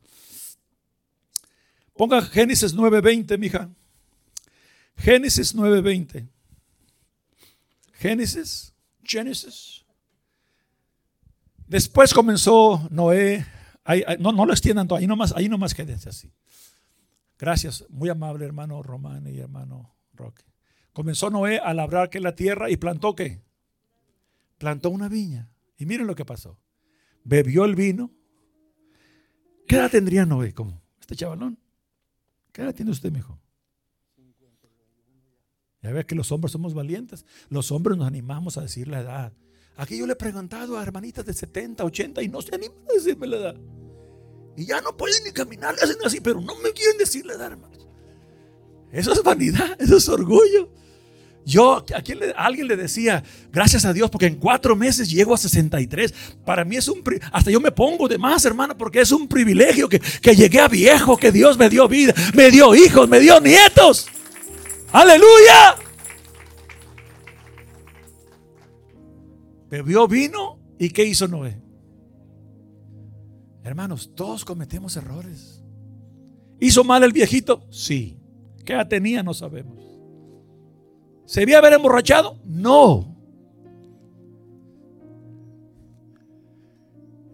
Ponga 1.94 2.22
Génesis 2.22 2.74
9:20, 2.74 3.38
mija. 3.38 3.70
Génesis 4.96 5.54
9:20. 5.54 6.26
Génesis, 7.92 8.74
Génesis. 9.04 9.75
Después 11.66 12.14
comenzó 12.14 12.86
Noé. 12.90 13.44
no, 14.18 14.32
no 14.32 14.46
lo 14.46 14.52
extiendan 14.52 14.88
todo, 14.88 14.98
ahí 14.98 15.06
nomás, 15.06 15.32
ahí 15.32 15.48
nomás 15.48 15.74
quédense 15.74 16.08
así. 16.08 16.32
Gracias, 17.38 17.84
muy 17.90 18.08
amable 18.08 18.44
hermano 18.44 18.82
Román 18.82 19.26
y 19.26 19.38
hermano 19.38 19.94
Roque. 20.14 20.44
Comenzó 20.92 21.28
Noé 21.28 21.58
a 21.58 21.74
labrar 21.74 22.08
que 22.08 22.20
la 22.20 22.34
tierra 22.34 22.70
y 22.70 22.76
plantó 22.76 23.14
qué? 23.14 23.42
Plantó 24.58 24.88
una 24.90 25.08
viña. 25.08 25.50
Y 25.76 25.84
miren 25.84 26.06
lo 26.06 26.14
que 26.14 26.24
pasó. 26.24 26.58
Bebió 27.24 27.66
el 27.66 27.74
vino. 27.74 28.10
¿Qué 29.68 29.76
edad 29.76 29.90
tendría 29.90 30.24
Noé? 30.24 30.54
como 30.54 30.82
Este 31.00 31.14
chavalón. 31.14 31.58
¿Qué 32.52 32.62
edad 32.62 32.74
tiene 32.74 32.92
usted, 32.92 33.12
mijo? 33.12 33.38
Ya 35.82 35.92
ve 35.92 36.06
que 36.06 36.14
los 36.14 36.32
hombres 36.32 36.52
somos 36.52 36.72
valientes. 36.72 37.26
Los 37.50 37.70
hombres 37.70 37.98
nos 37.98 38.06
animamos 38.06 38.56
a 38.56 38.62
decir 38.62 38.88
la 38.88 39.00
edad. 39.00 39.32
Aquí 39.76 39.98
yo 39.98 40.06
le 40.06 40.14
he 40.14 40.16
preguntado 40.16 40.78
a 40.78 40.82
hermanitas 40.82 41.24
de 41.24 41.34
70, 41.34 41.84
80 41.84 42.22
y 42.22 42.28
no 42.28 42.40
se 42.40 42.54
animan 42.54 42.78
a 42.88 42.94
decirme 42.94 43.26
la 43.26 43.36
edad. 43.36 43.56
Y 44.56 44.64
ya 44.64 44.80
no 44.80 44.96
pueden 44.96 45.22
ni 45.24 45.32
caminar, 45.32 45.74
le 45.74 45.82
hacen 45.82 45.98
así, 46.04 46.20
pero 46.20 46.40
no 46.40 46.54
me 46.56 46.72
quieren 46.72 46.96
decir 46.96 47.26
la 47.26 47.34
edad, 47.34 47.52
hermanos. 47.52 47.86
Eso 48.90 49.12
es 49.12 49.22
vanidad, 49.22 49.76
eso 49.78 49.98
es 49.98 50.08
orgullo. 50.08 50.70
Yo 51.44 51.76
a, 51.76 51.84
alguien 52.44 52.66
le 52.66 52.76
decía, 52.76 53.22
gracias 53.52 53.84
a 53.84 53.92
Dios, 53.92 54.10
porque 54.10 54.26
en 54.26 54.36
cuatro 54.36 54.74
meses 54.74 55.10
llego 55.10 55.34
a 55.34 55.38
63. 55.38 56.12
Para 56.44 56.64
mí 56.64 56.76
es 56.76 56.88
un, 56.88 57.04
hasta 57.30 57.50
yo 57.50 57.60
me 57.60 57.70
pongo 57.70 58.08
de 58.08 58.18
más, 58.18 58.44
hermano, 58.46 58.76
porque 58.76 59.02
es 59.02 59.12
un 59.12 59.28
privilegio 59.28 59.88
que, 59.88 60.00
que 60.00 60.34
llegué 60.34 60.58
a 60.58 60.68
viejo, 60.68 61.16
que 61.16 61.30
Dios 61.30 61.56
me 61.56 61.68
dio 61.68 61.86
vida, 61.86 62.14
me 62.34 62.50
dio 62.50 62.74
hijos, 62.74 63.08
me 63.08 63.20
dio 63.20 63.40
nietos. 63.40 64.08
Aleluya. 64.90 65.85
Bebió 69.70 70.06
vino 70.06 70.58
y 70.78 70.90
¿qué 70.90 71.04
hizo 71.04 71.26
Noé? 71.28 71.60
Hermanos, 73.62 74.12
todos 74.14 74.44
cometemos 74.44 74.96
errores. 74.96 75.62
¿Hizo 76.60 76.84
mal 76.84 77.02
el 77.02 77.12
viejito? 77.12 77.64
Sí. 77.70 78.18
¿Qué 78.64 78.74
edad 78.74 78.88
tenía? 78.88 79.22
No 79.22 79.34
sabemos. 79.34 79.76
¿Se 81.24 81.40
debía 81.40 81.58
haber 81.58 81.72
emborrachado? 81.72 82.38
No. 82.44 83.16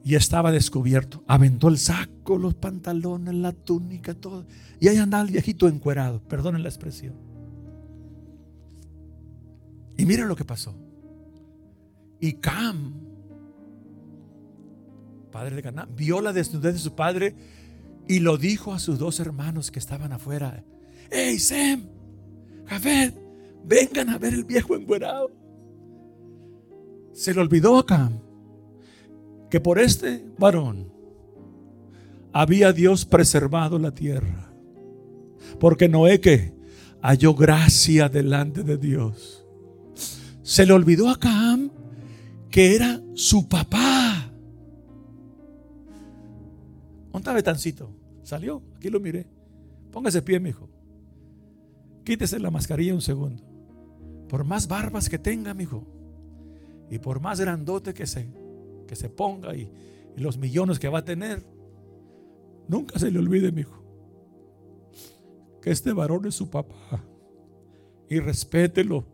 Y 0.05 0.15
estaba 0.15 0.51
descubierto. 0.51 1.23
Aventó 1.27 1.69
el 1.69 1.79
saco, 1.79 2.39
los 2.39 2.55
pantalones, 2.55 3.35
la 3.35 3.53
túnica, 3.53 4.15
todo. 4.15 4.47
Y 4.81 4.89
ahí 4.89 4.97
andaba 4.97 5.23
el 5.25 5.31
viejito 5.31 5.69
encuerado. 5.69 6.21
Perdonen 6.21 6.63
la 6.63 6.69
expresión. 6.71 7.15
Y 9.97 10.07
miren 10.07 10.29
lo 10.29 10.35
que 10.35 10.45
pasó. 10.45 10.75
Y 12.23 12.35
Cam, 12.35 12.95
padre 15.33 15.57
de 15.57 15.63
Canaán, 15.63 15.89
vio 15.97 16.21
la 16.21 16.33
desnudez 16.33 16.75
de 16.75 16.79
su 16.79 16.95
padre 16.95 17.35
y 18.07 18.21
lo 18.21 18.37
dijo 18.37 18.73
a 18.73 18.79
sus 18.79 18.97
dos 19.01 19.19
hermanos 19.19 19.73
que 19.73 19.81
estaban 19.81 20.13
afuera. 20.13 20.63
Hey, 21.11 21.41
Sem, 21.41 21.83
Jafet, 22.67 23.21
vengan 23.65 24.09
a 24.09 24.19
ver 24.19 24.35
el 24.35 24.45
viejo 24.45 24.77
enguerado. 24.77 25.33
Se 27.13 27.35
le 27.35 27.41
olvidó 27.41 27.77
a 27.77 27.85
Cam 27.85 28.21
que 29.51 29.59
por 29.59 29.81
este 29.81 30.25
varón 30.39 30.93
había 32.33 32.73
Dios 32.73 33.05
preservado 33.05 33.81
la 33.81 33.91
tierra. 33.91 34.49
Porque 35.59 35.89
Noé 35.89 36.21
que 36.21 36.55
halló 37.01 37.35
gracia 37.35 38.09
delante 38.09 38.63
de 38.63 38.77
Dios. 38.77 39.45
Se 40.43 40.65
le 40.65 40.73
olvidó 40.73 41.09
a 41.11 41.19
Cam 41.19 41.82
que 42.53 42.77
era 42.77 43.03
su 43.15 43.49
papá. 43.49 44.31
¿Dónde 47.11 47.39
está? 47.39 47.57
Salió, 48.23 48.63
aquí 48.77 48.91
lo 48.91 49.01
miré. 49.01 49.27
Póngase 49.91 50.23
pie, 50.23 50.39
mi 50.39 50.51
hijo. 50.51 50.69
Quítese 52.05 52.39
la 52.39 52.51
mascarilla 52.51 52.95
un 52.95 53.01
segundo. 53.01 53.43
Por 54.29 54.45
más 54.45 54.69
barbas 54.69 55.09
que 55.09 55.19
tenga, 55.19 55.55
mi 55.55 55.65
hijo, 55.65 55.87
y 56.91 56.99
por 56.99 57.21
más 57.21 57.41
grandote 57.41 57.95
que 57.95 58.07
se, 58.07 58.29
que 58.87 58.97
se 58.97 59.09
ponga 59.09 59.55
y, 59.57 59.71
y 60.17 60.21
los 60.21 60.37
millones 60.37 60.79
que 60.79 60.89
va 60.89 61.01
a 61.01 61.05
tener, 61.05 61.43
nunca 62.69 62.99
se 62.99 63.11
le 63.11 63.19
olvide, 63.19 63.51
mi 63.51 63.63
hijo, 63.63 63.83
que 65.63 65.71
este 65.71 65.93
varón 65.93 66.27
es 66.27 66.35
su 66.35 66.51
papá. 66.51 67.03
Y 68.09 68.21
respételo 68.21 69.07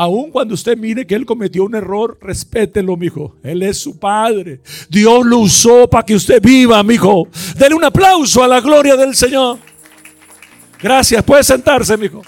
Aun 0.00 0.30
cuando 0.30 0.54
usted 0.54 0.78
mire 0.78 1.06
que 1.06 1.14
él 1.14 1.26
cometió 1.26 1.62
un 1.62 1.74
error, 1.74 2.16
respételo, 2.22 2.96
mijo. 2.96 3.36
Él 3.42 3.62
es 3.62 3.76
su 3.76 3.98
padre. 3.98 4.62
Dios 4.88 5.26
lo 5.26 5.40
usó 5.40 5.90
para 5.90 6.06
que 6.06 6.14
usted 6.14 6.40
viva, 6.40 6.82
mijo. 6.82 7.28
Dele 7.58 7.74
un 7.74 7.84
aplauso 7.84 8.42
a 8.42 8.48
la 8.48 8.62
gloria 8.62 8.96
del 8.96 9.14
Señor. 9.14 9.58
Gracias. 10.80 11.22
Puede 11.22 11.44
sentarse, 11.44 11.98
mijo. 11.98 12.22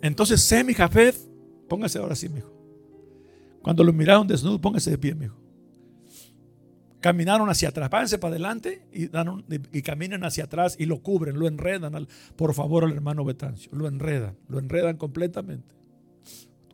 Entonces, 0.00 0.40
Semi 0.42 0.74
Jafet, 0.74 1.16
póngase 1.68 1.98
ahora 1.98 2.14
sí, 2.14 2.28
mijo. 2.28 2.52
Cuando 3.60 3.82
lo 3.82 3.92
miraron 3.92 4.28
desnudo, 4.28 4.60
póngase 4.60 4.92
de 4.92 4.98
pie, 4.98 5.12
mijo. 5.12 5.34
Caminaron 7.00 7.48
hacia 7.48 7.68
atrás, 7.68 7.88
párense 7.90 8.18
para 8.18 8.32
adelante 8.32 8.82
y, 8.92 9.06
dan 9.06 9.44
y 9.72 9.82
caminen 9.82 10.24
hacia 10.24 10.44
atrás 10.44 10.74
y 10.78 10.86
lo 10.86 11.00
cubren, 11.00 11.38
lo 11.38 11.46
enredan, 11.46 12.08
por 12.34 12.54
favor, 12.54 12.84
al 12.84 12.92
hermano 12.92 13.24
Betancio. 13.24 13.70
Lo 13.72 13.86
enredan, 13.86 14.36
lo 14.48 14.58
enredan 14.58 14.96
completamente. 14.96 15.74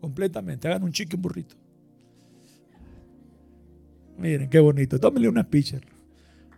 Completamente. 0.01 0.69
Hagan 0.69 0.83
un 0.83 0.93
chicken 0.93 1.21
burrito. 1.21 1.57
Miren, 4.19 4.49
qué 4.49 4.61
bonito. 4.61 4.99
Tómenle 4.99 5.29
una 5.29 5.45
pitcher. 5.45 5.85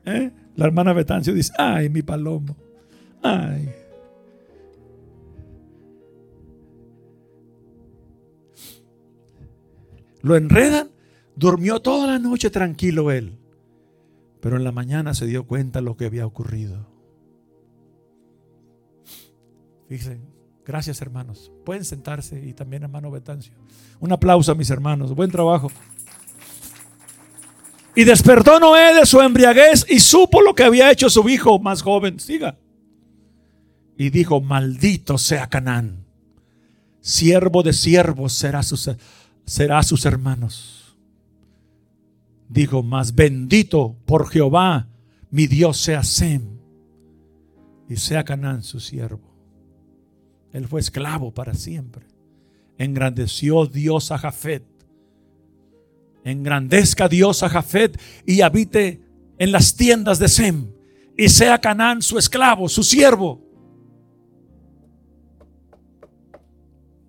¿Eh? 0.05 0.31
La 0.55 0.67
hermana 0.67 0.93
Betancio 0.93 1.35
dice, 1.35 1.53
ay, 1.59 1.89
mi 1.89 2.03
palomo. 2.03 2.57
Ay. 3.23 3.69
Lo 10.23 10.37
enredan. 10.37 10.91
Durmió 11.35 11.81
toda 11.81 12.07
la 12.07 12.19
noche 12.19 12.51
tranquilo 12.51 13.11
él. 13.11 13.39
Pero 14.41 14.57
en 14.57 14.65
la 14.65 14.73
mañana 14.73 15.15
se 15.15 15.27
dio 15.27 15.47
cuenta 15.47 15.81
lo 15.81 15.97
que 15.97 16.07
había 16.07 16.27
ocurrido. 16.27 16.87
Fíjense, 19.89 20.21
gracias 20.65 21.01
hermanos. 21.01 21.53
Pueden 21.65 21.85
sentarse 21.85 22.45
y 22.45 22.53
también 22.53 22.83
hermano 22.83 23.11
Betancio. 23.11 23.55
Un 24.01 24.13
aplauso 24.13 24.53
a 24.53 24.55
mis 24.55 24.71
hermanos. 24.71 25.15
Buen 25.15 25.31
trabajo. 25.31 25.71
Y 27.95 28.05
despertó 28.05 28.61
Noé 28.61 28.95
de 28.95 29.07
su 29.07 29.21
embriaguez 29.21 29.87
y 29.89 30.01
supo 30.01 30.43
lo 30.43 30.55
que 30.55 30.65
había 30.65 30.91
hecho 30.91 31.09
su 31.09 31.27
hijo 31.29 31.59
más 31.59 31.83
joven. 31.83 32.21
Siga. 32.21 32.59
Y 33.97 34.11
dijo, 34.11 34.43
maldito 34.43 35.17
sea 35.17 35.49
Canaán. 35.49 36.05
Siervo 37.01 37.63
de 37.63 37.73
siervos 37.73 38.35
será 38.35 38.63
sus, 38.63 38.91
será 39.47 39.83
sus 39.83 40.05
hermanos. 40.05 40.76
Dijo, 42.49 42.83
más 42.83 43.15
bendito 43.15 43.97
por 44.07 44.29
Jehová, 44.29 44.89
mi 45.31 45.47
Dios 45.47 45.79
sea 45.79 46.03
Sem. 46.03 46.59
Y 47.89 47.97
sea 47.97 48.25
Canaán 48.25 48.63
su 48.63 48.81
siervo. 48.81 49.35
Él 50.53 50.67
fue 50.67 50.81
esclavo 50.81 51.33
para 51.33 51.55
siempre. 51.55 52.07
Engrandeció 52.79 53.67
Dios 53.67 54.11
a 54.11 54.19
Jafet 54.19 54.77
engrandezca 56.27 57.09
Dios 57.09 57.43
a 57.45 57.49
Jafet 57.49 58.01
y 58.27 58.41
habite 58.41 59.01
en 59.39 59.53
las 59.53 59.77
tiendas 59.77 60.19
de 60.19 60.29
Sem 60.29 60.73
y 61.17 61.29
sea 61.29 61.61
Canaán 61.61 62.03
su 62.03 62.19
esclavo, 62.19 62.69
su 62.69 62.83
siervo. 62.83 63.46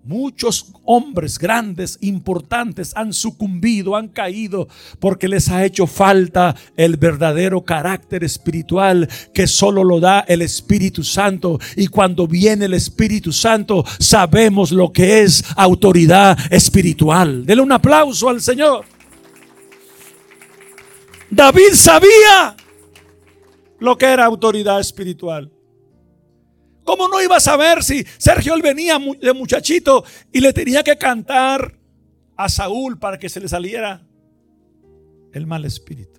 Muchos 0.08 0.72
hombres 0.86 1.38
grandes, 1.38 1.98
importantes, 2.00 2.94
han 2.96 3.12
sucumbido, 3.12 3.94
han 3.94 4.08
caído, 4.08 4.66
porque 5.00 5.28
les 5.28 5.50
ha 5.50 5.66
hecho 5.66 5.86
falta 5.86 6.56
el 6.78 6.96
verdadero 6.96 7.62
carácter 7.62 8.24
espiritual 8.24 9.06
que 9.34 9.46
solo 9.46 9.84
lo 9.84 10.00
da 10.00 10.20
el 10.20 10.40
Espíritu 10.40 11.04
Santo. 11.04 11.58
Y 11.76 11.88
cuando 11.88 12.26
viene 12.26 12.64
el 12.64 12.72
Espíritu 12.72 13.34
Santo, 13.34 13.84
sabemos 13.98 14.72
lo 14.72 14.90
que 14.94 15.20
es 15.24 15.44
autoridad 15.54 16.38
espiritual. 16.50 17.44
Dele 17.44 17.60
un 17.60 17.72
aplauso 17.72 18.30
al 18.30 18.40
Señor. 18.40 18.86
David 21.28 21.74
sabía 21.74 22.56
lo 23.78 23.98
que 23.98 24.06
era 24.06 24.24
autoridad 24.24 24.80
espiritual. 24.80 25.50
¿Cómo 26.88 27.06
no 27.06 27.22
iba 27.22 27.36
a 27.36 27.40
saber 27.40 27.84
si 27.84 28.02
Sergio 28.16 28.54
venía 28.62 28.98
de 29.20 29.34
muchachito 29.34 30.06
y 30.32 30.40
le 30.40 30.54
tenía 30.54 30.82
que 30.82 30.96
cantar 30.96 31.78
a 32.34 32.48
Saúl 32.48 32.98
para 32.98 33.18
que 33.18 33.28
se 33.28 33.40
le 33.40 33.46
saliera 33.46 34.06
el 35.34 35.46
mal 35.46 35.66
espíritu? 35.66 36.18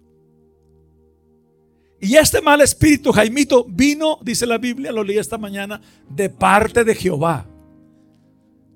Y 2.00 2.16
este 2.18 2.40
mal 2.40 2.62
espíritu, 2.62 3.12
Jaimito, 3.12 3.66
vino, 3.66 4.20
dice 4.22 4.46
la 4.46 4.60
Biblia, 4.60 4.92
lo 4.92 5.04
leí 5.04 5.18
esta 5.18 5.40
mañana, 5.40 5.82
de 6.08 6.30
parte 6.30 6.84
de 6.84 6.94
Jehová. 6.94 7.48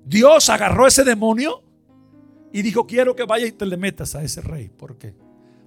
Dios 0.04 0.50
agarró 0.50 0.88
ese 0.88 1.04
demonio 1.04 1.62
y 2.52 2.62
dijo, 2.62 2.88
quiero 2.88 3.14
que 3.14 3.22
vaya 3.22 3.46
y 3.46 3.52
te 3.52 3.66
le 3.66 3.76
metas 3.76 4.16
a 4.16 4.24
ese 4.24 4.40
rey. 4.40 4.68
¿Por 4.68 4.98
qué? 4.98 5.14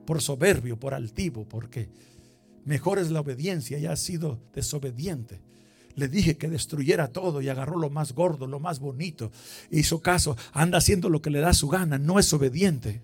por 0.04 0.22
soberbio, 0.22 0.78
por 0.78 0.94
altivo, 0.94 1.48
porque 1.48 1.88
mejor 2.66 3.00
es 3.00 3.12
la 3.12 3.22
obediencia 3.22 3.78
y 3.78 3.86
ha 3.86 3.96
sido 3.96 4.42
desobediente. 4.54 5.47
Le 5.98 6.08
dije 6.08 6.38
que 6.38 6.48
destruyera 6.48 7.08
todo 7.08 7.42
y 7.42 7.50
agarró 7.50 7.76
lo 7.76 7.90
más 7.90 8.14
gordo, 8.14 8.46
lo 8.46 8.60
más 8.60 8.80
bonito. 8.80 9.32
Hizo 9.72 10.00
caso, 10.00 10.38
anda 10.54 10.78
haciendo 10.78 11.10
lo 11.10 11.24
que 11.24 11.32
le 11.32 11.40
da 11.40 11.56
su 11.56 11.70
gana, 11.70 11.98
no 11.98 12.20
es 12.20 12.32
obediente. 12.34 13.02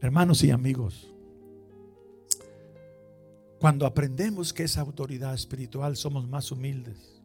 Hermanos 0.00 0.42
y 0.42 0.50
amigos, 0.50 1.14
cuando 3.60 3.86
aprendemos 3.86 4.52
que 4.52 4.64
es 4.64 4.76
autoridad 4.76 5.34
espiritual 5.34 5.96
somos 5.96 6.26
más 6.28 6.50
humildes. 6.50 7.22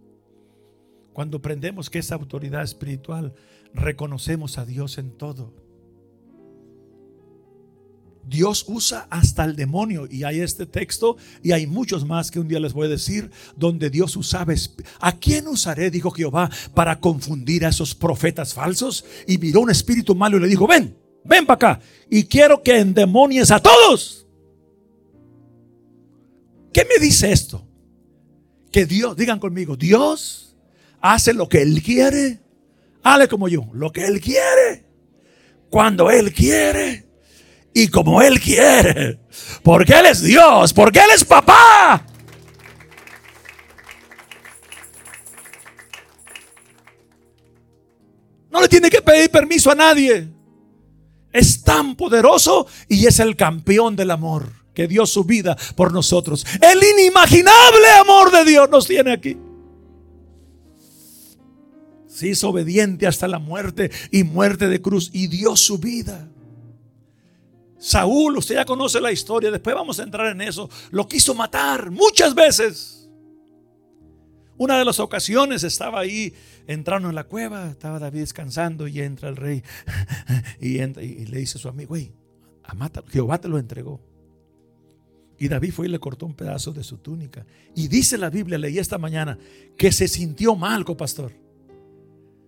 Cuando 1.13 1.37
aprendemos 1.37 1.89
que 1.89 1.97
es 1.97 2.11
autoridad 2.11 2.61
espiritual, 2.61 3.33
reconocemos 3.73 4.59
a 4.59 4.65
Dios 4.65 4.99
en 4.99 5.17
todo. 5.17 5.51
Dios 8.27 8.65
usa 8.67 9.07
hasta 9.09 9.45
el 9.45 9.55
demonio. 9.55 10.07
Y 10.09 10.23
hay 10.23 10.41
este 10.41 10.65
texto 10.65 11.17
y 11.41 11.51
hay 11.51 11.67
muchos 11.67 12.05
más 12.05 12.29
que 12.29 12.39
un 12.39 12.47
día 12.47 12.59
les 12.59 12.73
voy 12.73 12.87
a 12.87 12.89
decir 12.89 13.31
donde 13.55 13.89
Dios 13.89 14.15
usaba 14.15 14.53
a 14.99 15.11
quién 15.13 15.47
usaré 15.47 15.89
dijo 15.89 16.11
Jehová 16.11 16.49
para 16.73 16.99
confundir 16.99 17.65
a 17.65 17.69
esos 17.69 17.95
profetas 17.95 18.53
falsos. 18.53 19.05
Y 19.27 19.37
miró 19.37 19.61
un 19.61 19.69
espíritu 19.69 20.15
malo 20.15 20.37
y 20.37 20.41
le 20.41 20.47
dijo 20.47 20.67
ven 20.67 20.95
ven 21.23 21.45
para 21.45 21.73
acá 21.73 21.81
y 22.09 22.23
quiero 22.23 22.61
que 22.63 22.79
endemonies 22.79 23.51
a 23.51 23.59
todos. 23.59 24.25
¿qué 26.73 26.85
me 26.85 27.03
dice 27.03 27.31
esto? 27.31 27.63
que 28.71 28.85
Dios 28.85 29.15
digan 29.15 29.39
conmigo 29.39 29.75
Dios 29.75 30.55
hace 31.01 31.33
lo 31.33 31.47
que 31.47 31.61
Él 31.61 31.81
quiere. 31.81 32.39
Hale 33.03 33.27
como 33.27 33.47
yo, 33.47 33.67
lo 33.73 33.91
que 33.91 34.05
Él 34.05 34.19
quiere, 34.19 34.85
cuando 35.69 36.11
Él 36.11 36.33
quiere 36.33 37.06
y 37.79 37.89
como 37.89 38.23
Él 38.23 38.39
quiere. 38.39 39.19
Porque 39.61 39.93
Él 39.93 40.07
es 40.07 40.23
Dios, 40.23 40.73
porque 40.73 40.97
Él 40.97 41.11
es 41.13 41.23
papá. 41.23 42.03
No 48.49 48.61
le 48.61 48.67
tiene 48.67 48.89
que 48.89 49.01
pedir 49.03 49.29
permiso 49.29 49.69
a 49.69 49.75
nadie. 49.75 50.27
Es 51.31 51.61
tan 51.61 51.95
poderoso 51.95 52.65
y 52.89 53.05
es 53.05 53.19
el 53.19 53.35
campeón 53.35 53.95
del 53.95 54.09
amor 54.09 54.51
que 54.73 54.87
dio 54.87 55.05
su 55.05 55.23
vida 55.23 55.55
por 55.75 55.91
nosotros. 55.91 56.47
El 56.59 56.83
inimaginable 56.83 57.89
amor 58.01 58.31
de 58.31 58.43
Dios 58.43 58.69
nos 58.71 58.87
tiene 58.87 59.13
aquí 59.13 59.37
se 62.07 62.29
hizo 62.29 62.49
obediente 62.49 63.05
hasta 63.05 63.27
la 63.27 63.37
muerte 63.37 63.91
y 64.09 64.23
muerte 64.23 64.67
de 64.67 64.81
cruz 64.81 65.11
y 65.13 65.27
dio 65.27 65.55
su 65.55 65.77
vida. 65.77 66.27
Saúl, 67.79 68.37
usted 68.37 68.55
ya 68.55 68.65
conoce 68.65 68.99
la 68.99 69.11
historia, 69.11 69.51
después 69.51 69.75
vamos 69.75 69.99
a 69.99 70.03
entrar 70.03 70.27
en 70.27 70.41
eso, 70.41 70.69
lo 70.91 71.07
quiso 71.07 71.35
matar 71.35 71.91
muchas 71.91 72.33
veces. 72.33 73.09
Una 74.57 74.79
de 74.79 74.85
las 74.85 74.99
ocasiones 74.99 75.63
estaba 75.63 75.99
ahí, 75.99 76.33
entrando 76.65 77.09
en 77.09 77.15
la 77.15 77.25
cueva, 77.25 77.69
estaba 77.69 77.99
David 77.99 78.21
descansando 78.21 78.87
y 78.87 79.01
entra 79.01 79.29
el 79.29 79.35
rey 79.35 79.63
y, 80.59 80.77
le 80.79 81.37
dice 81.37 81.59
a 81.59 81.61
su 81.61 81.69
amigo, 81.69 81.89
güey, 81.89 82.11
Jehová 83.09 83.39
te 83.39 83.47
lo 83.47 83.59
entregó. 83.59 84.01
Y 85.39 85.47
David 85.47 85.71
fue 85.71 85.85
y 85.85 85.89
le 85.89 85.99
cortó 85.99 86.25
un 86.25 86.33
pedazo 86.33 86.71
de 86.71 86.83
su 86.83 86.97
túnica. 86.97 87.45
Y 87.75 87.87
dice 87.87 88.17
la 88.17 88.31
Biblia, 88.31 88.57
leí 88.57 88.79
esta 88.79 88.97
mañana, 88.97 89.37
que 89.77 89.91
se 89.91 90.07
sintió 90.07 90.55
mal, 90.55 90.83
pastor 90.83 91.31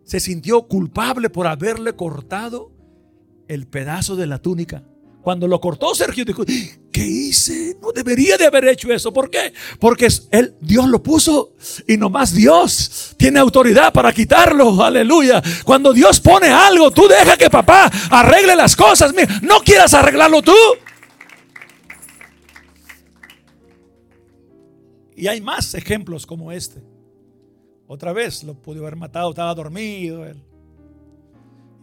se 0.09 0.19
sintió 0.19 0.67
culpable 0.67 1.29
por 1.29 1.45
haberle 1.45 1.95
cortado 1.95 2.71
el 3.47 3.67
pedazo 3.67 4.15
de 4.15 4.25
la 4.25 4.39
túnica. 4.39 4.88
Cuando 5.21 5.47
lo 5.47 5.59
cortó 5.59 5.93
Sergio 5.93 6.23
dijo, 6.23 6.43
¿qué 6.91 7.05
hice? 7.05 7.77
No 7.81 7.91
debería 7.91 8.37
de 8.37 8.45
haber 8.45 8.67
hecho 8.69 8.91
eso. 8.91 9.11
¿Por 9.11 9.29
qué? 9.29 9.53
Porque 9.79 10.07
él, 10.31 10.55
Dios 10.61 10.87
lo 10.87 11.03
puso 11.03 11.55
y 11.87 11.97
nomás 11.97 12.33
Dios 12.33 13.15
tiene 13.17 13.39
autoridad 13.39 13.91
para 13.91 14.13
quitarlo. 14.13 14.81
Aleluya. 14.81 15.41
Cuando 15.65 15.93
Dios 15.93 16.19
pone 16.19 16.47
algo, 16.47 16.89
tú 16.91 17.07
deja 17.07 17.35
que 17.35 17.49
papá 17.49 17.91
arregle 18.09 18.55
las 18.55 18.75
cosas. 18.75 19.13
No 19.41 19.59
quieras 19.59 19.93
arreglarlo 19.93 20.41
tú. 20.41 20.55
Y 25.15 25.27
hay 25.27 25.41
más 25.41 25.73
ejemplos 25.73 26.25
como 26.25 26.51
este. 26.51 26.81
Otra 27.87 28.13
vez 28.13 28.43
lo 28.43 28.53
pudo 28.53 28.81
haber 28.81 28.95
matado, 28.95 29.31
estaba 29.31 29.53
dormido 29.53 30.25
él. 30.25 30.41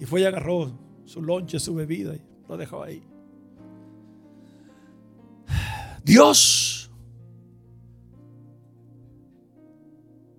Y 0.01 0.07
fue 0.07 0.23
y 0.23 0.25
agarró 0.25 0.73
su 1.05 1.21
lonche, 1.21 1.61
su 1.61 1.75
bebida 1.75 2.15
y 2.15 2.23
lo 2.49 2.57
dejó 2.57 2.83
ahí. 2.83 3.03
Dios 6.07 6.89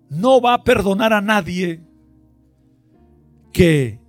no 0.09 0.39
va 0.39 0.53
a 0.53 0.63
perdonar 0.63 1.11
a 1.11 1.19
nadie 1.19 1.83
que 3.51 3.99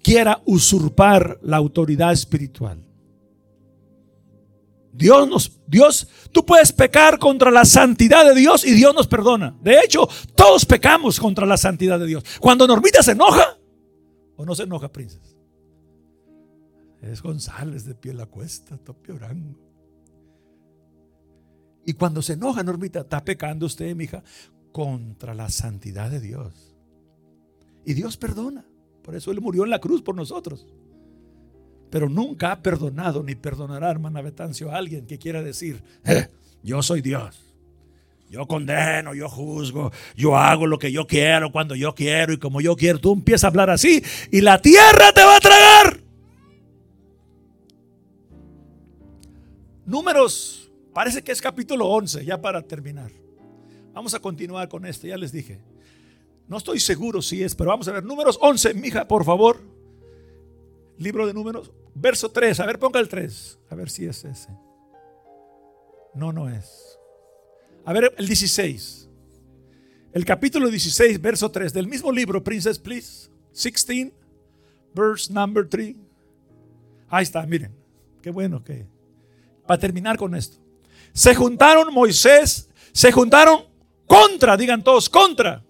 quiera 0.00 0.40
usurpar 0.44 1.40
la 1.42 1.56
autoridad 1.56 2.12
espiritual. 2.12 2.86
Dios 4.92 5.28
nos, 5.28 5.60
Dios, 5.66 6.06
tú 6.30 6.46
puedes 6.46 6.72
pecar 6.72 7.18
contra 7.18 7.50
la 7.50 7.64
santidad 7.64 8.24
de 8.24 8.36
Dios 8.36 8.64
y 8.64 8.70
Dios 8.70 8.94
nos 8.94 9.08
perdona. 9.08 9.58
De 9.60 9.80
hecho, 9.80 10.08
todos 10.36 10.64
pecamos 10.64 11.18
contra 11.18 11.46
la 11.46 11.56
santidad 11.56 11.98
de 11.98 12.06
Dios. 12.06 12.22
Cuando 12.38 12.68
Normita 12.68 13.02
se 13.02 13.12
enoja, 13.12 13.58
o 14.36 14.44
no 14.44 14.54
se 14.54 14.62
enoja, 14.62 14.88
princesa. 14.92 15.34
Es 17.02 17.22
González 17.22 17.84
de 17.86 17.96
pie 17.96 18.14
la 18.14 18.26
cuesta, 18.26 18.76
está 18.76 18.94
orando. 19.12 19.69
Y 21.84 21.94
cuando 21.94 22.22
se 22.22 22.34
enoja, 22.34 22.62
Normita, 22.62 23.00
está 23.00 23.24
pecando 23.24 23.66
usted, 23.66 23.94
mi 23.94 24.04
hija, 24.04 24.22
contra 24.72 25.34
la 25.34 25.48
santidad 25.48 26.10
de 26.10 26.20
Dios. 26.20 26.76
Y 27.84 27.94
Dios 27.94 28.16
perdona. 28.16 28.64
Por 29.02 29.14
eso 29.14 29.30
Él 29.30 29.40
murió 29.40 29.64
en 29.64 29.70
la 29.70 29.80
cruz 29.80 30.02
por 30.02 30.14
nosotros 30.14 30.66
pero 31.90 32.08
nunca 32.08 32.52
ha 32.52 32.62
perdonado 32.62 33.22
ni 33.22 33.34
perdonará, 33.34 33.90
hermana 33.90 34.22
Betancio, 34.22 34.70
a 34.70 34.76
alguien 34.76 35.06
que 35.06 35.18
quiera 35.18 35.42
decir, 35.42 35.82
eh, 36.04 36.28
yo 36.62 36.82
soy 36.82 37.02
Dios. 37.02 37.46
Yo 38.30 38.46
condeno, 38.46 39.12
yo 39.12 39.28
juzgo, 39.28 39.90
yo 40.14 40.36
hago 40.36 40.68
lo 40.68 40.78
que 40.78 40.92
yo 40.92 41.04
quiero, 41.08 41.50
cuando 41.50 41.74
yo 41.74 41.96
quiero 41.96 42.32
y 42.32 42.38
como 42.38 42.60
yo 42.60 42.76
quiero. 42.76 43.00
Tú 43.00 43.12
empiezas 43.12 43.42
a 43.44 43.48
hablar 43.48 43.70
así 43.70 44.04
y 44.30 44.40
la 44.40 44.62
tierra 44.62 45.10
te 45.12 45.24
va 45.24 45.36
a 45.36 45.40
tragar. 45.40 46.00
Números, 49.84 50.59
parece 50.92 51.22
que 51.22 51.32
es 51.32 51.40
capítulo 51.40 51.88
11, 51.88 52.24
ya 52.24 52.40
para 52.40 52.62
terminar. 52.62 53.10
Vamos 53.92 54.14
a 54.14 54.20
continuar 54.20 54.68
con 54.68 54.86
esto, 54.86 55.06
ya 55.06 55.16
les 55.16 55.32
dije. 55.32 55.60
No 56.48 56.56
estoy 56.56 56.80
seguro 56.80 57.22
si 57.22 57.42
es, 57.42 57.54
pero 57.54 57.70
vamos 57.70 57.86
a 57.88 57.92
ver. 57.92 58.04
Números 58.04 58.38
11, 58.40 58.74
mija, 58.74 59.06
por 59.06 59.24
favor. 59.24 59.60
Libro 60.98 61.26
de 61.26 61.32
números, 61.32 61.70
verso 61.94 62.30
3. 62.30 62.58
A 62.60 62.66
ver, 62.66 62.78
ponga 62.78 63.00
el 63.00 63.08
3. 63.08 63.58
A 63.70 63.74
ver 63.74 63.88
si 63.88 64.04
es 64.06 64.24
ese. 64.24 64.50
No, 66.14 66.32
no 66.32 66.48
es. 66.48 66.98
A 67.84 67.92
ver, 67.92 68.12
el 68.18 68.26
16. 68.26 69.08
El 70.12 70.24
capítulo 70.24 70.68
16, 70.68 71.20
verso 71.20 71.50
3 71.52 71.72
del 71.72 71.86
mismo 71.86 72.10
libro, 72.10 72.42
Princess 72.42 72.78
Please. 72.80 73.30
16, 73.52 74.12
verse 74.92 75.32
number 75.32 75.68
3. 75.68 75.94
Ahí 77.08 77.22
está, 77.22 77.46
miren. 77.46 77.72
Qué 78.22 78.30
bueno 78.30 78.62
que. 78.64 78.86
Para 79.66 79.78
terminar 79.78 80.16
con 80.16 80.34
esto. 80.34 80.58
Se 81.12 81.34
juntaron 81.34 81.92
Moisés, 81.92 82.68
se 82.92 83.12
juntaron 83.12 83.64
contra, 84.06 84.56
digan 84.56 84.82
todos, 84.82 85.08
contra. 85.08 85.62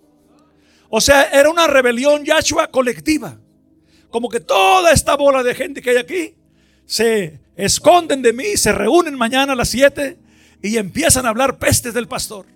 O 0.89 1.01
sea, 1.01 1.25
era 1.25 1.51
una 1.51 1.67
rebelión 1.67 2.25
Yahshua 2.25 2.69
colectiva. 2.69 3.39
Como 4.11 4.29
que 4.29 4.41
toda 4.41 4.93
esta 4.93 5.17
bola 5.17 5.43
de 5.43 5.55
gente 5.55 5.81
que 5.81 5.91
hay 5.91 5.97
aquí 5.99 6.35
se 6.85 7.41
esconden 7.55 8.23
de 8.23 8.33
mí, 8.33 8.57
se 8.57 8.73
reúnen 8.73 9.15
mañana 9.15 9.53
a 9.53 9.57
las 9.57 9.69
7 9.69 10.19
y 10.63 10.77
empiezan 10.77 11.27
a 11.27 11.29
hablar 11.29 11.59
pestes 11.59 11.95
del 11.95 12.09
pastor. 12.09 12.47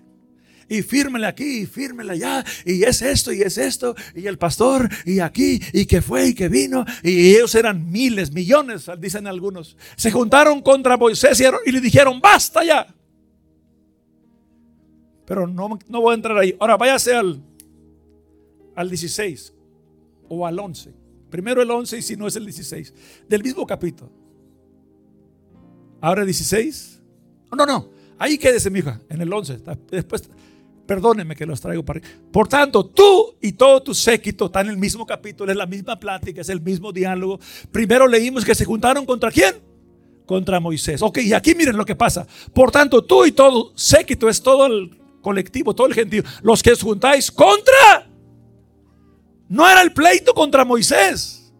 Y 0.67 0.81
fírmele 0.81 1.27
aquí, 1.27 1.59
y 1.59 1.65
fírmele 1.65 2.13
allá, 2.13 2.43
y 2.65 2.83
es 2.83 3.01
esto, 3.01 3.31
y 3.31 3.41
es 3.41 3.57
esto, 3.57 3.95
y 4.15 4.25
el 4.25 4.37
pastor, 4.37 4.89
y 5.05 5.19
aquí, 5.19 5.61
y 5.73 5.85
que 5.85 6.01
fue, 6.01 6.29
y 6.29 6.33
que 6.33 6.49
vino, 6.49 6.83
y 7.03 7.35
ellos 7.35 7.53
eran 7.53 7.91
miles, 7.91 8.31
millones, 8.31 8.89
dicen 8.99 9.27
algunos. 9.27 9.77
Se 9.95 10.11
juntaron 10.11 10.61
contra 10.61 10.97
Moisés 10.97 11.41
y 11.65 11.71
le 11.71 11.81
dijeron, 11.81 12.19
basta 12.19 12.63
ya. 12.63 12.87
Pero 15.25 15.47
no, 15.47 15.79
no 15.87 16.01
voy 16.01 16.11
a 16.11 16.15
entrar 16.15 16.37
ahí. 16.37 16.55
Ahora 16.59 16.77
váyase 16.77 17.15
al, 17.15 17.41
al 18.75 18.89
16 18.89 19.53
o 20.29 20.45
al 20.45 20.59
11. 20.59 20.93
Primero 21.29 21.61
el 21.61 21.69
11 21.71 21.97
y 21.97 22.01
si 22.01 22.15
no 22.15 22.27
es 22.27 22.35
el 22.35 22.45
16. 22.45 22.93
Del 23.27 23.43
mismo 23.43 23.65
capítulo. 23.65 24.11
Ahora 25.99 26.23
16. 26.23 27.01
No, 27.55 27.65
no. 27.65 27.89
Ahí 28.17 28.37
quédese, 28.37 28.69
mija, 28.69 29.01
en 29.09 29.21
el 29.21 29.33
11. 29.33 29.59
Después, 29.91 30.29
perdónenme 30.85 31.35
que 31.35 31.45
los 31.45 31.59
traigo 31.61 31.83
para 31.83 32.01
Por 32.31 32.47
tanto, 32.47 32.85
tú 32.85 33.35
y 33.41 33.53
todo 33.53 33.81
tu 33.81 33.93
séquito 33.93 34.45
están 34.45 34.67
en 34.67 34.73
el 34.73 34.77
mismo 34.77 35.05
capítulo, 35.05 35.51
es 35.51 35.57
la 35.57 35.65
misma 35.65 35.99
plática, 35.99 36.41
es 36.41 36.49
el 36.49 36.61
mismo 36.61 36.91
diálogo. 36.91 37.39
Primero 37.71 38.07
leímos 38.07 38.45
que 38.45 38.55
se 38.55 38.65
juntaron 38.65 39.05
contra 39.05 39.31
quién? 39.31 39.55
Contra 40.25 40.59
Moisés. 40.59 41.01
Ok, 41.01 41.19
y 41.19 41.33
aquí 41.33 41.53
miren 41.55 41.77
lo 41.77 41.85
que 41.85 41.95
pasa. 41.95 42.25
Por 42.53 42.71
tanto, 42.71 43.03
tú 43.03 43.25
y 43.25 43.31
todo 43.31 43.73
séquito 43.75 44.29
es 44.29 44.41
todo 44.41 44.65
el 44.65 44.97
colectivo, 45.21 45.73
todo 45.75 45.87
el 45.87 45.93
gentío. 45.93 46.23
Los 46.41 46.61
que 46.63 46.71
os 46.71 46.81
juntáis 46.81 47.31
contra. 47.31 48.07
No 49.47 49.69
era 49.69 49.81
el 49.81 49.93
pleito 49.93 50.33
contra 50.33 50.65
Moisés. 50.65 51.53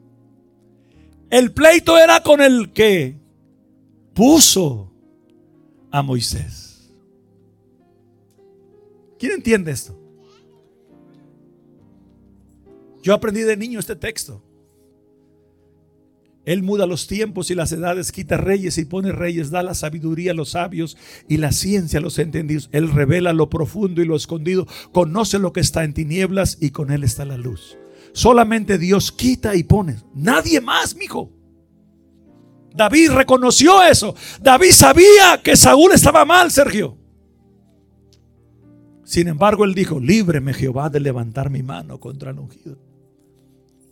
El 1.30 1.52
pleito 1.52 1.98
era 1.98 2.22
con 2.22 2.42
el 2.42 2.72
que 2.72 3.18
puso 4.14 4.92
a 5.92 6.02
Moisés. 6.02 6.65
¿Quién 9.26 9.38
entiende 9.38 9.72
esto? 9.72 10.00
Yo 13.02 13.12
aprendí 13.12 13.42
de 13.42 13.58
niño 13.58 13.80
este 13.80 13.96
texto. 13.96 14.44
Él 16.46 16.62
muda 16.62 16.86
los 16.86 17.08
tiempos 17.08 17.50
y 17.50 17.56
las 17.56 17.72
edades, 17.72 18.12
quita 18.12 18.38
reyes 18.38 18.78
y 18.78 18.86
pone 18.86 19.12
reyes, 19.12 19.50
da 19.50 19.64
la 19.64 19.74
sabiduría 19.74 20.30
a 20.30 20.36
los 20.36 20.52
sabios 20.52 20.96
y 21.28 21.38
la 21.38 21.52
ciencia 21.52 21.98
a 21.98 22.04
los 22.04 22.20
entendidos. 22.20 22.70
Él 22.72 22.92
revela 22.92 23.34
lo 23.34 23.50
profundo 23.50 24.00
y 24.04 24.06
lo 24.06 24.16
escondido, 24.16 24.68
conoce 24.92 25.40
lo 25.40 25.54
que 25.54 25.62
está 25.62 25.84
en 25.84 25.96
tinieblas 25.96 26.60
y 26.62 26.70
con 26.70 26.92
él 26.92 27.04
está 27.04 27.26
la 27.26 27.38
luz. 27.38 27.80
Solamente 28.14 28.78
Dios 28.78 29.12
quita 29.12 29.56
y 29.56 29.64
pone. 29.64 30.04
Nadie 30.14 30.62
más, 30.62 30.96
mijo. 30.96 31.32
David 32.76 33.10
reconoció 33.10 33.82
eso. 33.82 34.14
David 34.40 34.70
sabía 34.70 35.42
que 35.44 35.58
Saúl 35.58 35.94
estaba 35.94 36.26
mal, 36.26 36.52
Sergio. 36.52 37.00
Sin 39.06 39.28
embargo, 39.28 39.64
él 39.64 39.74
dijo, 39.74 40.00
líbreme 40.00 40.54
Jehová 40.54 40.90
de 40.90 41.00
levantar 41.00 41.50
mi 41.50 41.64
mano 41.64 42.00
contra 42.00 42.32
el 42.32 42.40
ungido. 42.40 42.78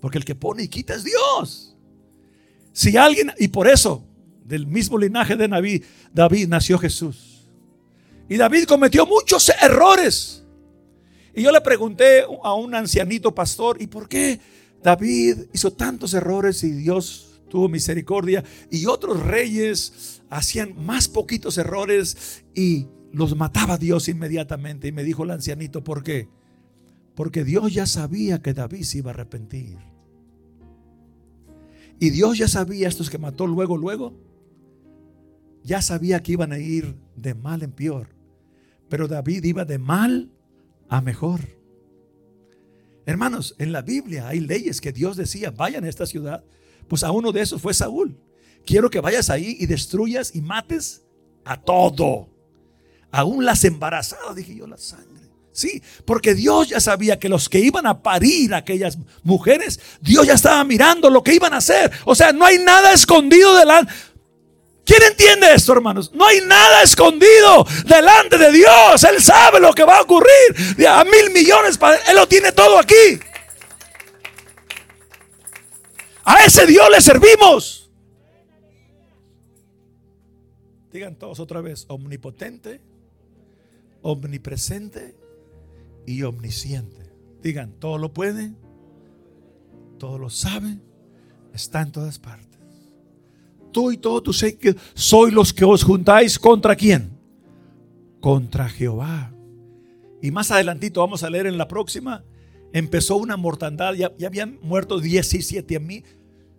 Porque 0.01 0.18
el 0.18 0.26
que 0.26 0.36
pone 0.36 0.64
y 0.64 0.68
quita 0.68 0.95
es 0.95 1.03
Dios. 1.03 1.78
Si 2.74 2.97
alguien, 2.97 3.32
y 3.38 3.47
por 3.47 3.68
eso, 3.68 4.03
del 4.43 4.68
mismo 4.68 4.97
linaje 4.97 5.36
de 5.36 5.47
David, 5.47 5.84
David 6.11 6.47
nació 6.47 6.80
Jesús. 6.80 7.47
Y 8.28 8.38
David 8.38 8.66
cometió 8.66 9.05
muchos 9.05 9.49
errores. 9.61 10.43
Y 11.36 11.43
yo 11.43 11.51
le 11.51 11.61
pregunté 11.61 12.24
a 12.43 12.53
un 12.55 12.74
ancianito 12.74 13.34
pastor, 13.34 13.80
¿y 13.80 13.88
por 13.88 14.09
qué 14.09 14.39
David 14.82 15.45
hizo 15.53 15.72
tantos 15.72 16.14
errores 16.16 16.64
y 16.64 16.72
Dios 16.72 17.39
tuvo 17.49 17.70
misericordia 17.70 18.43
y 18.72 18.88
otros 18.88 19.20
reyes 19.22 20.22
hacían 20.30 20.74
más 20.84 21.07
poquitos 21.07 21.59
errores 21.59 22.43
y 22.55 22.88
los 23.14 23.36
mataba 23.38 23.78
Dios 23.78 24.09
inmediatamente. 24.09 24.89
Y 24.89 24.91
me 24.91 25.03
dijo 25.03 25.24
el 25.24 25.32
ancianito, 25.32 25.84
¿por 25.84 26.03
qué? 26.03 26.28
Porque 27.16 27.45
Dios 27.45 27.74
ya 27.74 27.86
sabía 27.86 28.41
que 28.41 28.53
David 28.53 28.84
se 28.84 28.97
iba 28.97 29.11
a 29.11 29.14
arrepentir. 29.14 29.78
Y 31.99 32.09
Dios 32.09 32.38
ya 32.38 32.49
sabía 32.49 32.89
estos 32.89 33.09
que 33.09 33.18
mató 33.18 33.47
luego, 33.47 33.78
luego. 33.78 34.14
Ya 35.64 35.82
sabía 35.82 36.22
que 36.22 36.34
iban 36.34 36.51
a 36.51 36.59
ir 36.59 36.97
de 37.16 37.34
mal 37.34 37.64
en 37.64 37.72
peor. 37.72 38.09
Pero 38.89 39.07
David 39.07 39.45
iba 39.45 39.64
de 39.64 39.78
mal 39.78 40.30
a 40.89 40.99
mejor. 40.99 41.39
Hermanos, 43.05 43.55
en 43.57 43.72
la 43.72 43.82
Biblia 43.82 44.28
hay 44.28 44.41
leyes 44.41 44.82
que 44.82 44.91
Dios 44.91 45.16
decía, 45.16 45.51
vayan 45.51 45.86
a 45.86 45.89
esta 45.89 46.05
ciudad 46.05 46.43
pues 46.88 47.03
a 47.03 47.11
uno 47.11 47.32
de 47.32 47.41
esos 47.41 47.61
fue 47.61 47.74
Saúl. 47.74 48.18
Quiero 48.66 48.89
que 48.89 49.01
vayas 49.01 49.30
ahí 49.30 49.57
y 49.59 49.66
destruyas 49.66 50.36
y 50.36 50.41
mates 50.41 51.05
a 51.43 51.61
todo. 51.61 52.30
Aún 53.14 53.45
las 53.45 53.64
embarazadas, 53.64 54.36
dije 54.36 54.55
yo, 54.55 54.66
la 54.66 54.76
sangre. 54.76 55.22
Sí, 55.51 55.84
porque 56.03 56.34
Dios 56.34 56.70
ya 56.70 56.80
sabía 56.80 57.20
que 57.20 57.30
los 57.30 57.47
que 57.47 57.59
iban 57.59 57.86
a 57.86 58.01
parir 58.01 58.55
a 58.55 58.57
aquellas 58.57 58.97
mujeres, 59.22 59.80
Dios 60.01 60.26
ya 60.26 60.34
estaba 60.34 60.64
mirando 60.64 61.11
lo 61.11 61.22
que 61.22 61.36
iban 61.36 61.53
a 61.53 61.57
hacer. 61.57 61.91
O 62.05 62.16
sea, 62.16 62.34
no 62.34 62.43
hay 62.43 62.57
nada 62.57 62.91
escondido 62.91 63.55
delante. 63.55 63.93
¿Quién 64.84 65.03
entiende 65.03 65.53
esto, 65.53 65.74
hermanos? 65.74 66.11
No 66.11 66.26
hay 66.26 66.41
nada 66.41 66.82
escondido 66.82 67.68
delante 67.86 68.39
de 68.39 68.51
Dios. 68.51 69.03
Él 69.03 69.22
sabe 69.22 69.59
lo 69.59 69.74
que 69.74 69.84
va 69.84 69.99
a 69.99 70.01
ocurrir. 70.01 70.88
A 70.89 71.03
mil 71.03 71.32
millones, 71.32 71.78
Él 72.09 72.16
lo 72.16 72.28
tiene 72.28 72.51
todo 72.51 72.80
aquí. 72.80 73.20
A 76.24 76.43
ese 76.45 76.66
Dios 76.66 76.89
le 76.89 76.99
servimos. 76.99 77.91
Digan 80.91 81.16
todos 81.16 81.39
otra 81.39 81.61
vez, 81.61 81.86
omnipotente, 81.89 82.82
omnipresente 84.04 85.16
y 86.06 86.22
omnisciente. 86.22 87.12
Digan, 87.41 87.74
todo 87.80 87.97
lo 87.97 88.14
puede, 88.14 88.54
todo 89.97 90.20
lo 90.20 90.30
sabe, 90.30 90.78
está 91.54 91.82
en 91.82 91.91
todas 91.91 92.20
partes. 92.20 92.60
Tú 93.72 93.91
y 93.91 93.97
todo 93.97 94.22
tú 94.22 94.32
sé 94.32 94.56
que 94.58 94.76
soy 94.93 95.32
los 95.32 95.51
que 95.51 95.66
os 95.66 95.84
juntáis 95.84 96.38
contra 96.38 96.76
quién? 96.76 97.18
Contra 98.22 98.70
Jehová. 98.70 99.34
Y 100.22 100.30
más 100.30 100.51
adelantito 100.51 101.01
vamos 101.01 101.24
a 101.24 101.30
leer 101.32 101.47
en 101.47 101.58
la 101.58 101.68
próxima 101.68 102.24
empezó 102.74 103.16
una 103.18 103.38
mortandad, 103.38 103.93
ya, 103.93 104.12
habían 104.26 104.60
muerto 104.62 104.99
17 104.99 105.80
mil, 105.80 106.04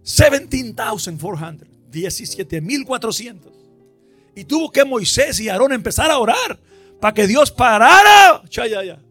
17,400, 0.05 1.69
17,400. 1.91 3.53
Y 4.37 4.45
tuvo 4.45 4.71
que 4.71 4.85
Moisés 4.85 5.41
y 5.41 5.49
Aarón 5.49 5.73
empezar 5.73 6.11
a 6.11 6.19
orar 6.19 6.61
para 7.01 7.15
que 7.15 7.27
Dios 7.27 7.51
parara 7.51 8.43
ya, 8.51 8.67
ya, 8.67 8.85
ya, 8.85 9.03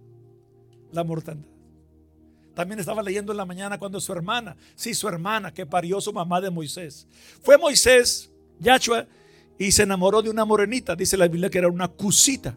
la 0.91 1.03
mortandad. 1.03 1.53
También 2.53 2.79
estaba 2.79 3.01
leyendo 3.01 3.31
en 3.31 3.37
la 3.37 3.45
mañana 3.45 3.79
cuando 3.79 3.99
su 3.99 4.11
hermana, 4.13 4.55
sí, 4.75 4.93
su 4.93 5.07
hermana 5.07 5.51
que 5.51 5.65
parió 5.65 5.99
su 5.99 6.13
mamá 6.13 6.39
de 6.39 6.51
Moisés. 6.51 7.07
Fue 7.41 7.57
Moisés, 7.57 8.31
Yahshua, 8.59 9.07
y 9.57 9.71
se 9.71 9.83
enamoró 9.83 10.21
de 10.21 10.29
una 10.29 10.45
morenita. 10.45 10.95
Dice 10.95 11.17
la 11.17 11.27
Biblia 11.27 11.49
que 11.49 11.57
era 11.57 11.67
una 11.67 11.87
cusita. 11.87 12.55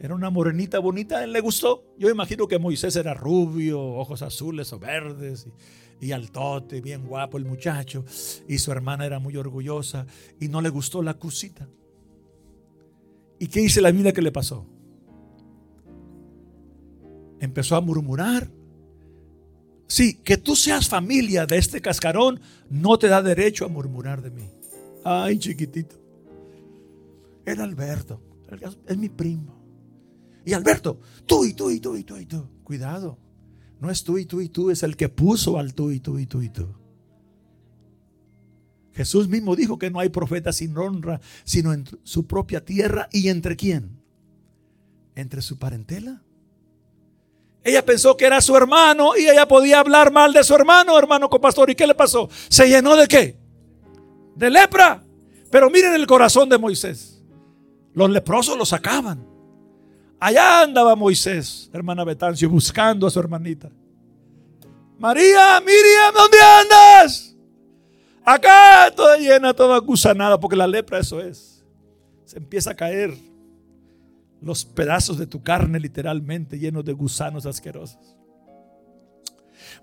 Era 0.00 0.14
una 0.14 0.30
morenita 0.30 0.78
bonita, 0.78 1.22
él 1.24 1.32
le 1.32 1.40
gustó. 1.40 1.84
Yo 1.98 2.10
imagino 2.10 2.46
que 2.46 2.58
Moisés 2.58 2.96
era 2.96 3.14
rubio, 3.14 3.80
ojos 3.80 4.22
azules 4.22 4.72
o 4.72 4.78
verdes 4.78 5.46
y, 6.00 6.12
altote, 6.12 6.80
bien 6.80 7.06
guapo 7.06 7.38
el 7.38 7.44
muchacho. 7.44 8.04
Y 8.48 8.58
su 8.58 8.72
hermana 8.72 9.06
era 9.06 9.18
muy 9.18 9.36
orgullosa 9.36 10.06
y 10.40 10.48
no 10.48 10.60
le 10.60 10.68
gustó 10.70 11.02
la 11.02 11.14
cusita. 11.14 11.68
¿Y 13.38 13.48
qué 13.48 13.60
dice 13.60 13.80
la 13.80 13.90
Biblia 13.90 14.12
que 14.12 14.22
le 14.22 14.32
pasó? 14.32 14.66
Empezó 17.40 17.76
a 17.76 17.80
murmurar. 17.80 18.50
Sí, 19.86 20.14
que 20.14 20.36
tú 20.36 20.56
seas 20.56 20.88
familia 20.88 21.46
de 21.46 21.58
este 21.58 21.80
cascarón 21.80 22.40
no 22.70 22.98
te 22.98 23.08
da 23.08 23.22
derecho 23.22 23.64
a 23.64 23.68
murmurar 23.68 24.22
de 24.22 24.30
mí. 24.30 24.50
Ay, 25.04 25.38
chiquitito. 25.38 25.96
Era 27.44 27.64
Alberto. 27.64 28.20
Es 28.86 28.96
mi 28.96 29.08
primo. 29.08 29.54
Y 30.44 30.52
Alberto, 30.52 31.00
tú 31.26 31.44
y 31.44 31.54
tú 31.54 31.70
y 31.70 31.80
tú 31.80 31.96
y 31.96 32.04
tú 32.04 32.16
y 32.16 32.26
tú. 32.26 32.48
Cuidado. 32.62 33.18
No 33.80 33.90
es 33.90 34.04
tú 34.04 34.18
y 34.18 34.24
tú 34.24 34.40
y 34.40 34.48
tú, 34.48 34.70
es 34.70 34.82
el 34.82 34.96
que 34.96 35.08
puso 35.08 35.58
al 35.58 35.74
tú 35.74 35.90
y 35.90 36.00
tú 36.00 36.18
y 36.18 36.26
tú 36.26 36.40
y 36.42 36.48
tú. 36.48 36.68
Jesús 38.94 39.28
mismo 39.28 39.56
dijo 39.56 39.78
que 39.78 39.90
no 39.90 39.98
hay 39.98 40.08
profeta 40.08 40.52
sin 40.52 40.76
honra, 40.78 41.20
sino 41.44 41.72
en 41.72 41.84
su 42.04 42.26
propia 42.26 42.64
tierra 42.64 43.08
y 43.12 43.28
entre 43.28 43.56
quién? 43.56 44.00
Entre 45.14 45.42
su 45.42 45.58
parentela. 45.58 46.22
Ella 47.64 47.84
pensó 47.84 48.16
que 48.16 48.26
era 48.26 48.40
su 48.40 48.56
hermano 48.56 49.16
y 49.16 49.26
ella 49.26 49.48
podía 49.48 49.80
hablar 49.80 50.12
mal 50.12 50.32
de 50.32 50.44
su 50.44 50.54
hermano, 50.54 50.98
hermano 50.98 51.28
copastor. 51.28 51.70
¿Y 51.70 51.74
qué 51.74 51.86
le 51.86 51.94
pasó? 51.94 52.28
¿Se 52.48 52.68
llenó 52.68 52.94
de 52.94 53.08
qué? 53.08 53.36
De 54.36 54.50
lepra. 54.50 55.02
Pero 55.50 55.70
miren 55.70 55.94
el 55.94 56.06
corazón 56.06 56.48
de 56.48 56.58
Moisés. 56.58 57.22
Los 57.94 58.10
leprosos 58.10 58.56
lo 58.56 58.66
sacaban. 58.66 59.26
Allá 60.20 60.62
andaba 60.62 60.94
Moisés, 60.94 61.70
hermana 61.72 62.04
Betancio, 62.04 62.48
buscando 62.48 63.06
a 63.06 63.10
su 63.10 63.18
hermanita. 63.18 63.70
María, 64.98 65.60
Miriam, 65.60 66.14
¿dónde 66.14 66.38
andas? 66.40 67.33
Acá 68.24 68.90
toda 68.94 69.18
llena, 69.18 69.52
toda 69.52 69.78
gusanada, 69.78 70.40
porque 70.40 70.56
la 70.56 70.66
lepra 70.66 70.98
eso 70.98 71.20
es. 71.20 71.64
Se 72.24 72.38
empieza 72.38 72.70
a 72.70 72.74
caer 72.74 73.14
los 74.40 74.64
pedazos 74.64 75.18
de 75.18 75.26
tu 75.26 75.42
carne 75.42 75.78
literalmente 75.78 76.58
llenos 76.58 76.84
de 76.84 76.92
gusanos 76.92 77.46
asquerosos. 77.46 78.16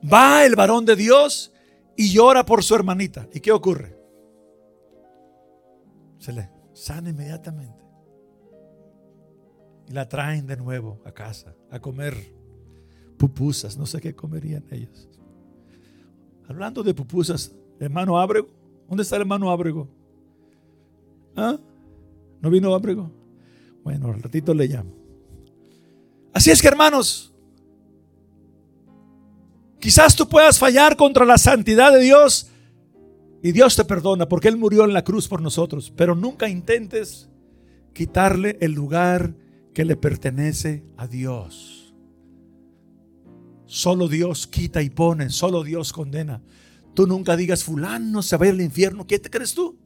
Va 0.02 0.46
el 0.46 0.56
varón 0.56 0.86
de 0.86 0.96
Dios 0.96 1.52
y 1.96 2.12
llora 2.12 2.46
por 2.46 2.64
su 2.64 2.74
hermanita. 2.76 3.28
¿Y 3.34 3.40
qué 3.40 3.52
ocurre? 3.52 3.98
Se 6.18 6.34
le 6.34 6.50
sana 6.74 7.10
inmediatamente. 7.10 7.86
Y 9.88 9.94
la 9.94 10.08
traen 10.08 10.48
de 10.48 10.58
nuevo 10.58 11.02
a 11.06 11.12
casa 11.12 11.56
a 11.70 11.80
comer 11.80 12.16
pupusas. 13.18 13.78
No 13.78 13.86
sé 13.86 14.02
qué 14.02 14.16
comerían 14.16 14.66
ellos. 14.72 15.10
Hablando 16.48 16.84
de 16.84 16.94
pupusas, 16.94 17.52
Hermano 17.82 18.20
Ábrego. 18.20 18.48
¿Dónde 18.88 19.04
está 19.04 19.16
el 19.16 19.24
hermano 19.24 19.50
Ábrego? 19.50 19.88
¿Ah? 21.36 21.58
¿No 22.40 22.50
vino 22.50 22.74
Ábrego? 22.74 23.12
Bueno, 23.84 24.08
al 24.08 24.22
ratito 24.22 24.54
le 24.54 24.68
llamo. 24.68 24.92
Así 26.34 26.52
es 26.52 26.62
que 26.62 26.68
hermanos, 26.68 27.34
quizás 29.80 30.16
tú 30.16 30.28
puedas 30.28 30.60
fallar 30.60 30.96
contra 30.96 31.26
la 31.26 31.38
santidad 31.38 31.92
de 31.92 32.02
Dios 32.02 32.48
y 33.42 33.52
Dios 33.52 33.76
te 33.76 33.84
perdona 33.84 34.28
porque 34.28 34.48
Él 34.48 34.58
murió 34.58 34.86
en 34.86 34.94
la 34.94 35.04
cruz 35.04 35.28
por 35.28 35.42
nosotros, 35.42 35.92
pero 35.96 36.16
nunca 36.16 36.48
intentes 36.48 37.30
quitarle 37.94 38.58
el 38.62 38.74
lugar 38.74 39.34
que 39.74 39.86
le 39.86 39.96
pertenece 39.96 40.84
a 40.98 41.08
Dios. 41.08 41.96
Solo 43.66 44.08
Dios 44.08 44.46
quita 44.46 44.82
y 44.82 44.90
pone, 44.90 45.30
solo 45.30 45.64
Dios 45.64 45.92
condena. 45.92 46.42
Tú 46.94 47.08
nunca 47.08 47.36
digas, 47.36 47.64
fulano 47.64 48.22
se 48.22 48.38
va 48.38 48.46
a 48.46 48.48
ir 48.50 48.54
al 48.56 48.62
infierno. 48.62 49.08
¿Qué 49.08 49.20
te 49.20 49.30
crees 49.30 49.54
tú? 49.54 49.78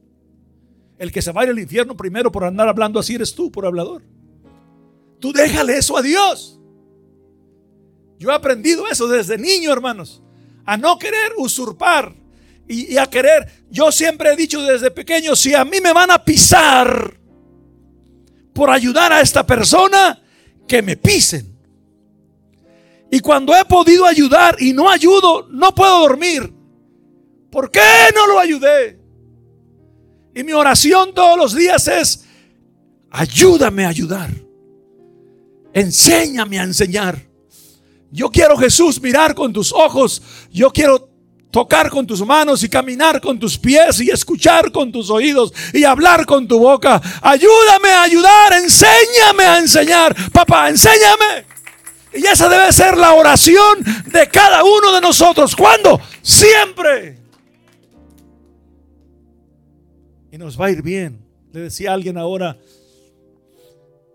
El 0.98 1.12
que 1.12 1.22
se 1.22 1.32
va 1.32 1.42
a 1.42 1.44
ir 1.44 1.50
al 1.50 1.58
infierno 1.58 1.96
primero 1.96 2.32
por 2.32 2.44
andar 2.44 2.68
hablando 2.68 2.98
así 2.98 3.14
eres 3.14 3.34
tú, 3.34 3.50
por 3.50 3.66
hablador. 3.66 4.02
Tú 5.20 5.32
déjale 5.32 5.76
eso 5.78 5.96
a 5.96 6.02
Dios. 6.02 6.60
Yo 8.18 8.30
he 8.30 8.34
aprendido 8.34 8.88
eso 8.88 9.06
desde 9.06 9.38
niño, 9.38 9.72
hermanos. 9.72 10.22
A 10.64 10.76
no 10.76 10.98
querer 10.98 11.32
usurpar 11.36 12.14
y, 12.66 12.94
y, 12.94 12.98
a 12.98 13.06
querer. 13.06 13.64
Yo 13.70 13.92
siempre 13.92 14.32
he 14.32 14.36
dicho 14.36 14.62
desde 14.62 14.90
pequeño, 14.90 15.36
si 15.36 15.54
a 15.54 15.64
mí 15.64 15.80
me 15.80 15.92
van 15.92 16.10
a 16.10 16.24
pisar 16.24 17.18
por 18.52 18.70
ayudar 18.70 19.12
a 19.12 19.20
esta 19.20 19.46
persona, 19.46 20.20
que 20.66 20.82
me 20.82 20.96
pisen. 20.96 21.56
Y 23.10 23.20
cuando 23.20 23.54
he 23.54 23.64
podido 23.64 24.06
ayudar 24.06 24.56
y 24.58 24.72
no 24.72 24.90
ayudo, 24.90 25.46
no 25.50 25.74
puedo 25.74 26.00
dormir. 26.00 26.55
¿Por 27.56 27.70
qué 27.70 28.10
no 28.14 28.26
lo 28.26 28.38
ayudé? 28.38 28.98
Y 30.34 30.44
mi 30.44 30.52
oración 30.52 31.14
todos 31.14 31.38
los 31.38 31.54
días 31.54 31.88
es, 31.88 32.22
ayúdame 33.10 33.86
a 33.86 33.88
ayudar. 33.88 34.28
Enséñame 35.72 36.60
a 36.60 36.64
enseñar. 36.64 37.18
Yo 38.10 38.30
quiero 38.30 38.58
Jesús 38.58 39.00
mirar 39.00 39.34
con 39.34 39.54
tus 39.54 39.72
ojos. 39.72 40.20
Yo 40.52 40.70
quiero 40.70 41.08
tocar 41.50 41.88
con 41.88 42.06
tus 42.06 42.20
manos 42.26 42.62
y 42.62 42.68
caminar 42.68 43.22
con 43.22 43.38
tus 43.38 43.56
pies 43.56 44.02
y 44.02 44.10
escuchar 44.10 44.70
con 44.70 44.92
tus 44.92 45.08
oídos 45.08 45.50
y 45.72 45.82
hablar 45.84 46.26
con 46.26 46.46
tu 46.46 46.58
boca. 46.58 47.00
Ayúdame 47.22 47.88
a 47.88 48.02
ayudar. 48.02 48.52
Enséñame 48.52 49.44
a 49.44 49.58
enseñar. 49.60 50.14
Papá, 50.30 50.68
enséñame. 50.68 51.46
Y 52.12 52.26
esa 52.26 52.50
debe 52.50 52.70
ser 52.70 52.98
la 52.98 53.14
oración 53.14 53.82
de 54.12 54.28
cada 54.28 54.62
uno 54.62 54.92
de 54.92 55.00
nosotros. 55.00 55.56
¿Cuándo? 55.56 55.98
Siempre 56.20 57.24
y 60.36 60.38
nos 60.38 60.60
va 60.60 60.66
a 60.66 60.70
ir 60.70 60.82
bien. 60.82 61.24
Le 61.50 61.60
decía 61.60 61.92
a 61.92 61.94
alguien 61.94 62.18
ahora 62.18 62.58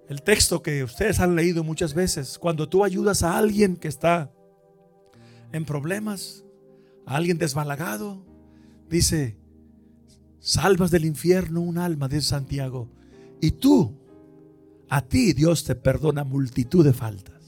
el 0.07 0.22
texto 0.22 0.61
que 0.61 0.84
ustedes 0.84 1.19
han 1.19 1.36
leído 1.36 1.63
muchas 1.63 1.95
veces. 1.95 2.38
Cuando 2.38 2.69
tú 2.69 2.84
ayudas 2.84 3.24
a 3.24 3.39
alguien 3.39 3.76
que 3.76 3.88
está 3.88 4.32
en 5.51 5.65
problemas, 5.65 6.43
a 7.07 7.15
alguien 7.15 7.39
desbalagado, 7.39 8.24
dice, 8.88 9.36
salvas 10.39 10.91
del 10.91 11.05
infierno 11.05 11.61
un 11.61 11.80
alma, 11.80 12.07
de 12.07 12.22
Santiago. 12.22 12.88
Y 13.41 13.51
tú, 13.53 13.97
a 14.89 15.01
ti 15.01 15.34
Dios 15.34 15.63
te 15.63 15.74
perdona 15.74 16.24
multitud 16.24 16.86
de 16.86 16.93
faltas. 16.93 17.41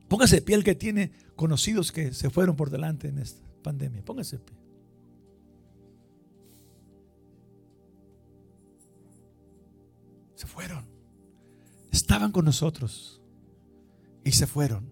Póngase 0.07 0.35
de 0.35 0.41
pie 0.43 0.55
el 0.55 0.63
que 0.63 0.75
tiene 0.75 1.11
conocidos 1.35 1.91
que 1.91 2.13
se 2.13 2.29
fueron 2.29 2.55
por 2.55 2.69
delante 2.69 3.07
en 3.07 3.17
esta 3.17 3.41
pandemia. 3.63 4.05
Póngase 4.05 4.37
de 4.37 4.43
pie. 4.43 4.57
Se 10.35 10.45
fueron. 10.45 10.85
Estaban 11.91 12.31
con 12.31 12.45
nosotros 12.45 13.24
y 14.25 14.31
se 14.33 14.47
fueron. 14.47 14.89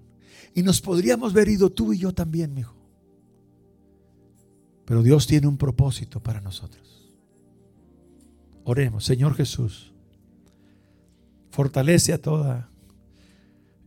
Y 0.56 0.62
nos 0.62 0.80
podríamos 0.80 1.34
haber 1.34 1.50
ido 1.50 1.70
tú 1.70 1.92
y 1.92 1.98
yo 1.98 2.14
también, 2.14 2.54
mi 2.54 2.62
hijo. 2.62 2.76
Pero 4.86 5.02
Dios 5.02 5.28
tiene 5.28 5.48
un 5.48 5.58
propósito 5.58 6.22
para 6.22 6.40
nosotros. 6.40 7.12
Oremos, 8.64 9.04
Señor 9.04 9.34
Jesús, 9.36 9.92
fortalece 11.50 12.14
a 12.14 12.22
todas 12.22 12.66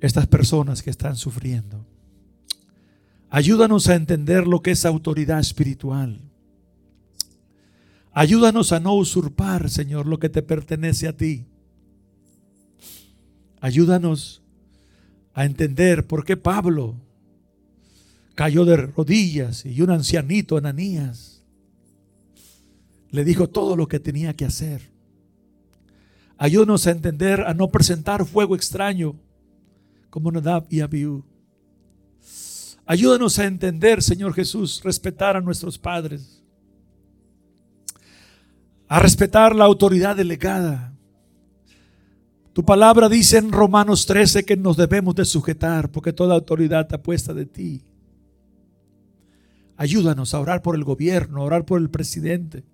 estas 0.01 0.27
personas 0.27 0.83
que 0.83 0.91
están 0.91 1.17
sufriendo. 1.17 1.87
Ayúdanos 3.31 3.89
a 3.89 3.95
entender 3.95 4.47
lo 4.47 4.61
que 4.61 4.73
es 4.73 4.85
autoridad 4.85 5.39
espiritual. 5.41 6.21
Ayúdanos 8.13 8.73
a 8.73 8.81
no 8.81 8.95
usurpar, 8.95 9.71
Señor, 9.71 10.07
lo 10.07 10.19
que 10.19 10.29
te 10.29 10.43
pertenece 10.43 11.07
a 11.07 11.17
ti. 11.17 11.47
Ayúdanos 13.61 14.43
a 15.37 15.45
entender 15.45 16.07
por 16.07 16.25
qué 16.25 16.39
Pablo 16.39 16.95
cayó 18.35 18.65
de 18.65 18.79
rodillas 18.79 19.67
y 19.67 19.83
un 19.83 19.91
ancianito, 19.91 20.57
Ananías, 20.57 21.43
le 23.11 23.23
dijo 23.23 23.47
todo 23.47 23.77
lo 23.77 23.87
que 23.87 24.01
tenía 24.01 24.33
que 24.33 24.47
hacer. 24.47 24.91
Ayúdanos 26.39 26.87
a 26.87 26.91
entender, 26.91 27.43
a 27.43 27.53
no 27.53 27.69
presentar 27.69 28.25
fuego 28.25 28.57
extraño 28.57 29.15
como 30.09 30.33
Nadab 30.33 30.65
y 30.71 30.81
Abiú. 30.81 31.23
Ayúdanos 32.87 33.39
a 33.39 33.45
entender, 33.45 34.03
Señor 34.03 34.33
Jesús, 34.33 34.81
respetar 34.83 35.37
a 35.37 35.43
nuestros 35.43 35.77
padres, 35.77 36.43
a 38.89 39.01
respetar 39.01 39.55
la 39.55 39.67
autoridad 39.67 40.17
delegada, 40.17 40.96
tu 42.57 42.65
palabra 42.65 43.11
dice 43.11 43.37
en 43.37 43.53
Romanos 43.53 44.07
13 44.07 44.47
que 44.47 44.57
nos 44.57 44.79
debemos 44.79 45.15
de 45.15 45.27
sujetar 45.27 45.91
porque 45.91 46.15
toda 46.15 46.35
autoridad 46.35 46.81
está 46.81 46.97
puesta 46.97 47.35
de 47.35 47.45
ti. 47.45 47.83
Ayúdanos 49.77 50.33
a 50.33 50.41
orar 50.41 50.63
por 50.63 50.75
el 50.75 50.83
gobierno, 50.83 51.43
a 51.43 51.45
orar 51.45 51.67
por 51.67 51.79
el 51.79 51.91
presidente, 51.91 52.65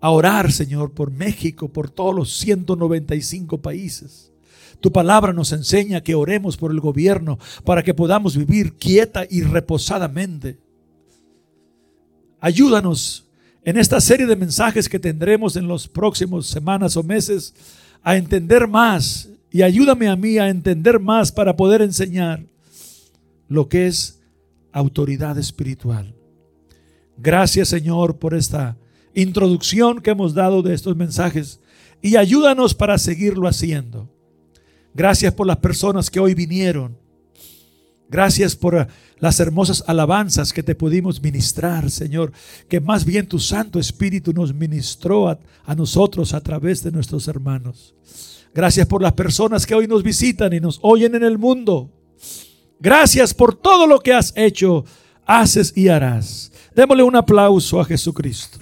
a 0.00 0.10
orar, 0.10 0.50
Señor, 0.50 0.90
por 0.90 1.12
México, 1.12 1.68
por 1.68 1.88
todos 1.88 2.16
los 2.16 2.36
195 2.36 3.62
países. 3.62 4.32
Tu 4.80 4.90
palabra 4.90 5.32
nos 5.32 5.52
enseña 5.52 6.00
que 6.00 6.16
oremos 6.16 6.56
por 6.56 6.72
el 6.72 6.80
gobierno 6.80 7.38
para 7.64 7.84
que 7.84 7.94
podamos 7.94 8.36
vivir 8.36 8.72
quieta 8.72 9.24
y 9.30 9.42
reposadamente. 9.42 10.58
Ayúdanos 12.40 13.24
en 13.64 13.78
esta 13.78 14.00
serie 14.00 14.26
de 14.26 14.34
mensajes 14.34 14.88
que 14.88 14.98
tendremos 14.98 15.54
en 15.54 15.68
los 15.68 15.86
próximos 15.86 16.48
semanas 16.48 16.96
o 16.96 17.04
meses 17.04 17.54
a 18.02 18.16
entender 18.16 18.68
más 18.68 19.28
y 19.50 19.62
ayúdame 19.62 20.08
a 20.08 20.16
mí 20.16 20.38
a 20.38 20.48
entender 20.48 20.98
más 20.98 21.30
para 21.30 21.56
poder 21.56 21.82
enseñar 21.82 22.44
lo 23.48 23.68
que 23.68 23.86
es 23.86 24.20
autoridad 24.72 25.38
espiritual. 25.38 26.14
Gracias 27.16 27.68
Señor 27.68 28.18
por 28.18 28.34
esta 28.34 28.76
introducción 29.14 30.00
que 30.00 30.10
hemos 30.10 30.34
dado 30.34 30.62
de 30.62 30.74
estos 30.74 30.96
mensajes 30.96 31.60
y 32.00 32.16
ayúdanos 32.16 32.74
para 32.74 32.98
seguirlo 32.98 33.46
haciendo. 33.46 34.08
Gracias 34.94 35.32
por 35.32 35.46
las 35.46 35.58
personas 35.58 36.10
que 36.10 36.20
hoy 36.20 36.34
vinieron. 36.34 37.01
Gracias 38.12 38.54
por 38.54 38.88
las 39.20 39.40
hermosas 39.40 39.82
alabanzas 39.86 40.52
que 40.52 40.62
te 40.62 40.74
pudimos 40.74 41.22
ministrar, 41.22 41.90
Señor, 41.90 42.30
que 42.68 42.78
más 42.78 43.06
bien 43.06 43.26
tu 43.26 43.38
Santo 43.38 43.78
Espíritu 43.78 44.34
nos 44.34 44.52
ministró 44.52 45.30
a, 45.30 45.38
nosotros 45.74 46.34
a 46.34 46.42
través 46.42 46.82
de 46.82 46.92
nuestros 46.92 47.26
hermanos. 47.26 47.94
Gracias 48.54 48.86
por 48.86 49.00
las 49.00 49.14
personas 49.14 49.64
que 49.64 49.74
hoy 49.74 49.86
nos 49.86 50.02
visitan 50.02 50.52
y 50.52 50.60
nos 50.60 50.78
oyen 50.82 51.14
en 51.14 51.22
el 51.24 51.38
mundo. 51.38 51.90
Gracias 52.78 53.32
por 53.32 53.54
todo 53.54 53.86
lo 53.86 53.98
que 53.98 54.12
has 54.12 54.34
hecho, 54.36 54.84
haces 55.24 55.72
y 55.74 55.88
harás. 55.88 56.52
Démosle 56.74 57.04
un 57.04 57.16
aplauso 57.16 57.80
a 57.80 57.84
Jesucristo. 57.86 58.58